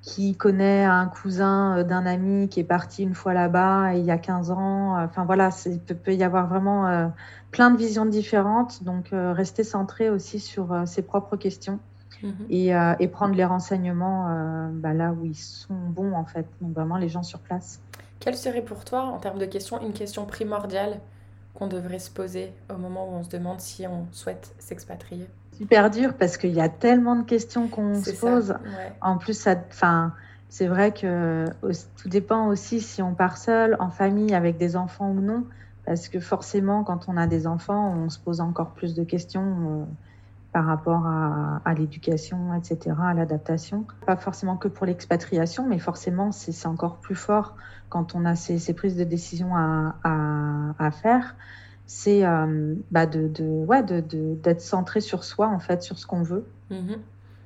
[0.02, 4.18] qui connaît un cousin d'un ami qui est parti une fois là-bas il y a
[4.18, 7.12] 15 ans, enfin voilà, il peut, peut, y avoir vraiment
[7.52, 8.84] plein de visions différentes.
[8.84, 11.80] Donc, rester centré aussi sur ses propres questions
[12.24, 12.34] Mhm.
[12.52, 16.46] Euh, et, prendre les renseignements euh, bah, là où ils sont bons, en fait.
[16.62, 17.82] Donc, vraiment, les gens sur place.
[18.20, 21.00] Quelle serait pour toi, en termes de questions, une question primordiale
[21.54, 25.28] qu'on devrait se poser au moment où on se demande si on souhaite s'expatrier?
[25.54, 28.56] Super dur parce qu'il y a tellement de questions qu'on se pose.
[29.02, 29.56] En plus, ça,
[30.50, 31.46] c'est vrai que
[31.98, 35.46] tout dépend aussi si on part seul, en famille, avec des enfants ou non.
[35.86, 39.42] Parce que forcément, quand on a des enfants, on se pose encore plus de questions.
[39.42, 39.86] Euh,
[40.54, 43.86] par rapport à, à l'éducation, etc., à l'adaptation.
[44.06, 47.56] Pas forcément que pour l'expatriation, mais forcément, c'est encore plus fort
[47.90, 51.36] quand on a ces, ces prises de décision à, à, à faire.
[51.86, 55.98] C'est euh, bah de, de, ouais, d'être de, de, centré sur soi, en fait, sur
[55.98, 56.46] ce qu'on veut.
[56.72, 56.98] Mm-hmm.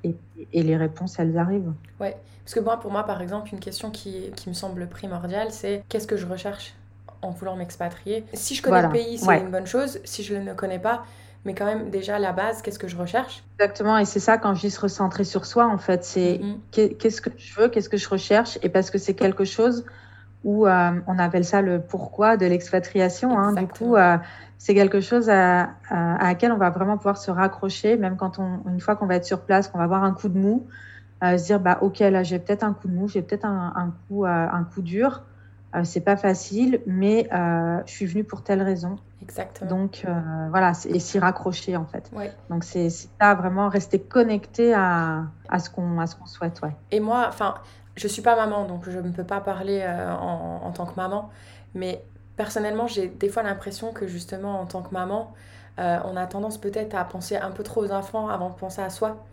[0.04, 0.16] Et,
[0.52, 1.72] et, les réponses, elles arrivent.
[2.00, 5.48] Ouais, parce que moi, pour moi, par exemple, une question qui, qui me semble primordiale,
[5.50, 6.74] c'est qu'est-ce que je recherche
[7.22, 8.24] en voulant m'expatrier?
[8.34, 10.00] Si je connais le pays, c'est une bonne chose.
[10.04, 11.04] Si je ne le connais pas,
[11.46, 13.44] mais quand même déjà à la base, qu'est-ce que je recherche?
[13.58, 16.96] Exactement, et c'est ça quand je dis se recentrer sur soi, en fait, c'est mm-hmm.
[16.96, 19.86] qu'est-ce que je veux, qu'est-ce que je recherche, et parce que c'est quelque chose
[20.44, 23.38] où euh, on appelle ça le pourquoi de l'expatriation.
[23.38, 24.16] Hein, du coup, euh,
[24.58, 28.60] c'est quelque chose à, à, laquelle on va vraiment pouvoir se raccrocher, même quand on,
[28.68, 30.66] une fois qu'on va être sur place, qu'on va avoir un coup de mou,
[31.22, 33.72] euh, se dire bah ok là j'ai peut-être un coup de mou, j'ai peut-être un,
[33.74, 35.22] un, coup un coup dur.
[35.76, 38.96] Euh, c'est pas facile, mais euh, je suis venue pour telle raison.
[39.22, 39.68] Exactement.
[39.68, 40.12] Donc euh,
[40.50, 42.10] voilà, et s'y raccrocher en fait.
[42.48, 46.60] Donc c'est ça vraiment rester connecté à, à ce qu'on qu'on souhaite.
[46.62, 46.74] Ouais.
[46.92, 47.56] Et moi, enfin,
[47.96, 51.30] je suis pas maman, donc je ne peux pas parler en, en, tant que maman,
[51.74, 52.02] mais
[52.36, 55.34] personnellement, j'ai des fois l'impression que justement en tant que maman,
[55.78, 58.90] on a tendance peut-être à penser un peu trop aux enfants avant de penser à
[58.90, 59.24] soi.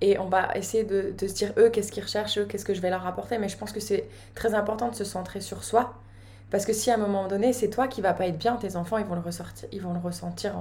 [0.00, 2.80] Et on va essayer de, se dire, eux, qu'est-ce qu'ils recherchent, eux, qu'est-ce que je
[2.80, 3.38] vais leur apporter.
[3.38, 5.94] Mais je pense que c'est très important de se centrer sur soi.
[6.50, 8.76] Parce que si à un moment donné, c'est toi qui vas pas être bien, tes
[8.76, 10.54] enfants, ils vont le, ressortir, ils vont le ressentir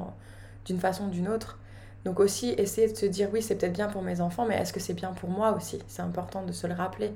[0.66, 1.60] d'une façon ou d'une autre.
[2.06, 4.74] Donc aussi, essayer de se dire, oui, c'est peut-être bien pour mes enfants, mais est-ce
[4.74, 5.80] que c'est bien pour moi aussi?
[5.88, 7.14] C'est important de se le rappeler.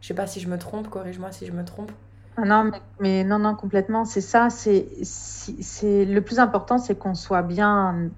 [0.00, 1.92] Je sais pas si je me trompe, corrige-moi si je me trompe.
[2.36, 4.04] Ah non, mais, non, non, complètement.
[4.04, 4.48] C'est ça.
[4.50, 8.10] C'est le plus important, c'est qu'on soit bien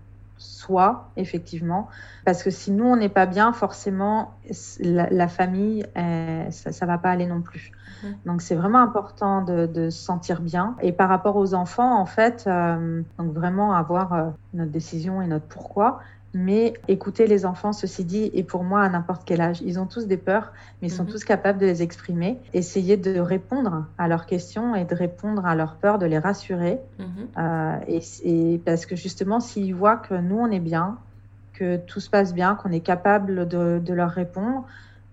[0.43, 1.89] soi, effectivement.
[2.25, 4.35] Parce que si nous, on n'est pas bien, forcément,
[4.81, 7.73] la, famille, euh, ça ne va pas aller non plus.
[8.03, 8.15] Mhm.
[8.27, 10.77] Donc, c'est vraiment important de, de, se sentir bien.
[10.81, 15.27] Et par rapport aux enfants, en fait, euh, donc vraiment avoir euh, notre décision et
[15.27, 16.01] notre pourquoi.
[16.35, 19.87] Mais écouter les enfants, ceci dit, et pour moi, à n'importe quel âge, ils ont
[19.87, 21.11] tous des peurs, mais ils sont mhm.
[21.11, 22.39] tous capables de les exprimer.
[22.55, 26.79] Essayer de répondre à leurs questions et de répondre à leurs peurs, de les rassurer.
[26.99, 27.07] Mhm.
[27.39, 30.97] Euh, et, et, parce que justement, s'ils voient que nous, on est bien,
[31.53, 34.65] que tout se passe bien, qu'on est capable de, de leur répondre,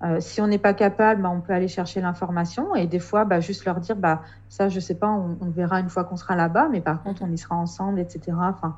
[0.01, 3.25] Euh, si on n'est pas capable, bah, on peut aller chercher l'information et des fois,
[3.25, 6.35] bah, juste leur dire, bah, ça, je sais pas, on, verra une fois qu'on sera
[6.35, 8.37] là-bas, mais par contre, on y sera ensemble, etc.
[8.39, 8.77] Enfin,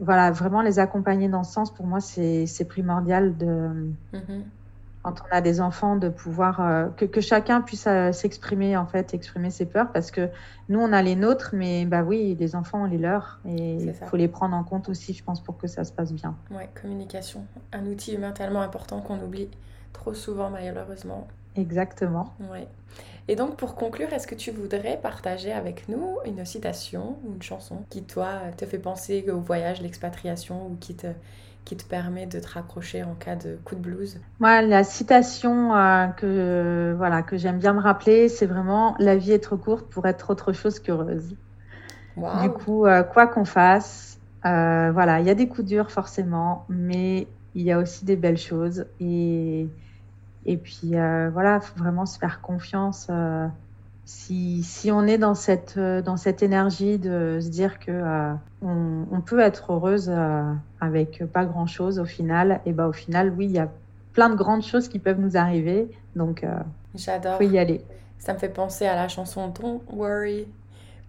[0.00, 4.42] voilà, vraiment les accompagner dans ce sens, pour moi, c'est primordial de, mm-hmm
[5.06, 8.86] quand on a des enfants, de pouvoir euh, que, que, chacun puisse euh, s'exprimer en
[8.86, 10.28] fait, exprimer ses peurs, parce que
[10.68, 13.94] nous on a les nôtres, mais bah oui, les enfants ont les leurs et il
[13.94, 16.34] faut les prendre en compte aussi, je pense, pour que ça se passe bien.
[16.50, 19.48] Ouais, communication, un outil humain tellement important qu'on oublie
[19.92, 21.28] trop souvent malheureusement.
[21.56, 22.34] Exactement.
[22.50, 22.68] Ouais.
[23.28, 27.42] Et donc pour conclure, est-ce que tu voudrais partager avec nous une citation ou une
[27.42, 31.08] chanson qui toi te fait penser au voyage, l'expatriation ou qui te
[31.64, 34.20] qui te permet de te raccrocher en cas de coup de blues?
[34.38, 39.32] Moi, la citation euh, que, voilà, que j'aime bien me rappeler, c'est vraiment La vie
[39.32, 41.34] est trop courte pour être autre chose qu'heureuse.
[42.16, 46.64] Du coup, euh, quoi qu'on fasse, euh, voilà, il y a des coups durs forcément,
[46.68, 48.86] mais il y a aussi des belles choses.
[49.00, 49.68] Et,
[50.46, 50.92] et puis,
[51.32, 53.10] voilà, faut vraiment se faire confiance
[54.06, 58.32] si, si, on est dans cette, euh, dans cette énergie de se dire que euh,
[58.62, 63.34] on, peut être heureuse euh, avec pas grand chose au final, et ben au final,
[63.36, 63.68] oui, il y a
[64.12, 65.90] plein de grandes choses qui peuvent nous arriver.
[66.14, 66.46] Donc,
[66.94, 67.36] j'adore.
[67.36, 67.84] Faut y aller.
[68.18, 70.46] Ça me fait penser à la chanson Don't Worry,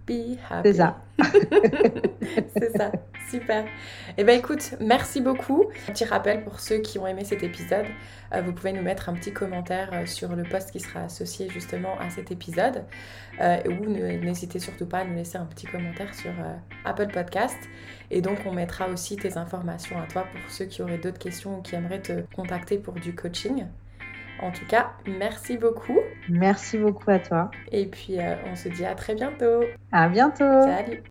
[0.08, 0.70] Be happy.
[0.70, 0.98] C'est ça.
[2.58, 2.92] c'est ça.
[3.30, 3.66] Super.
[4.18, 5.66] Eh bien, écoute, merci beaucoup.
[5.90, 7.86] Un petit rappel pour ceux qui ont aimé cet épisode.
[8.34, 11.50] Euh, vous pouvez nous mettre un petit commentaire euh, sur le post qui sera associé
[11.50, 12.86] justement à cet épisode.
[13.42, 16.32] Euh, ou n'hésitez surtout pas à nous laisser un petit commentaire sur
[16.86, 17.58] Apple Podcast.
[18.10, 21.60] Et donc, on mettra aussi tes informations à toi pour ceux qui auraient d'autres questions
[21.60, 23.66] ou qui aimeraient te contacter pour du coaching.
[24.42, 26.00] En tout cas, merci beaucoup.
[26.30, 27.52] Merci beaucoup à toi.
[27.72, 29.64] Et puis, euh, on se dit à très bientôt.
[29.92, 30.62] À bientôt.
[30.62, 31.04] Salut.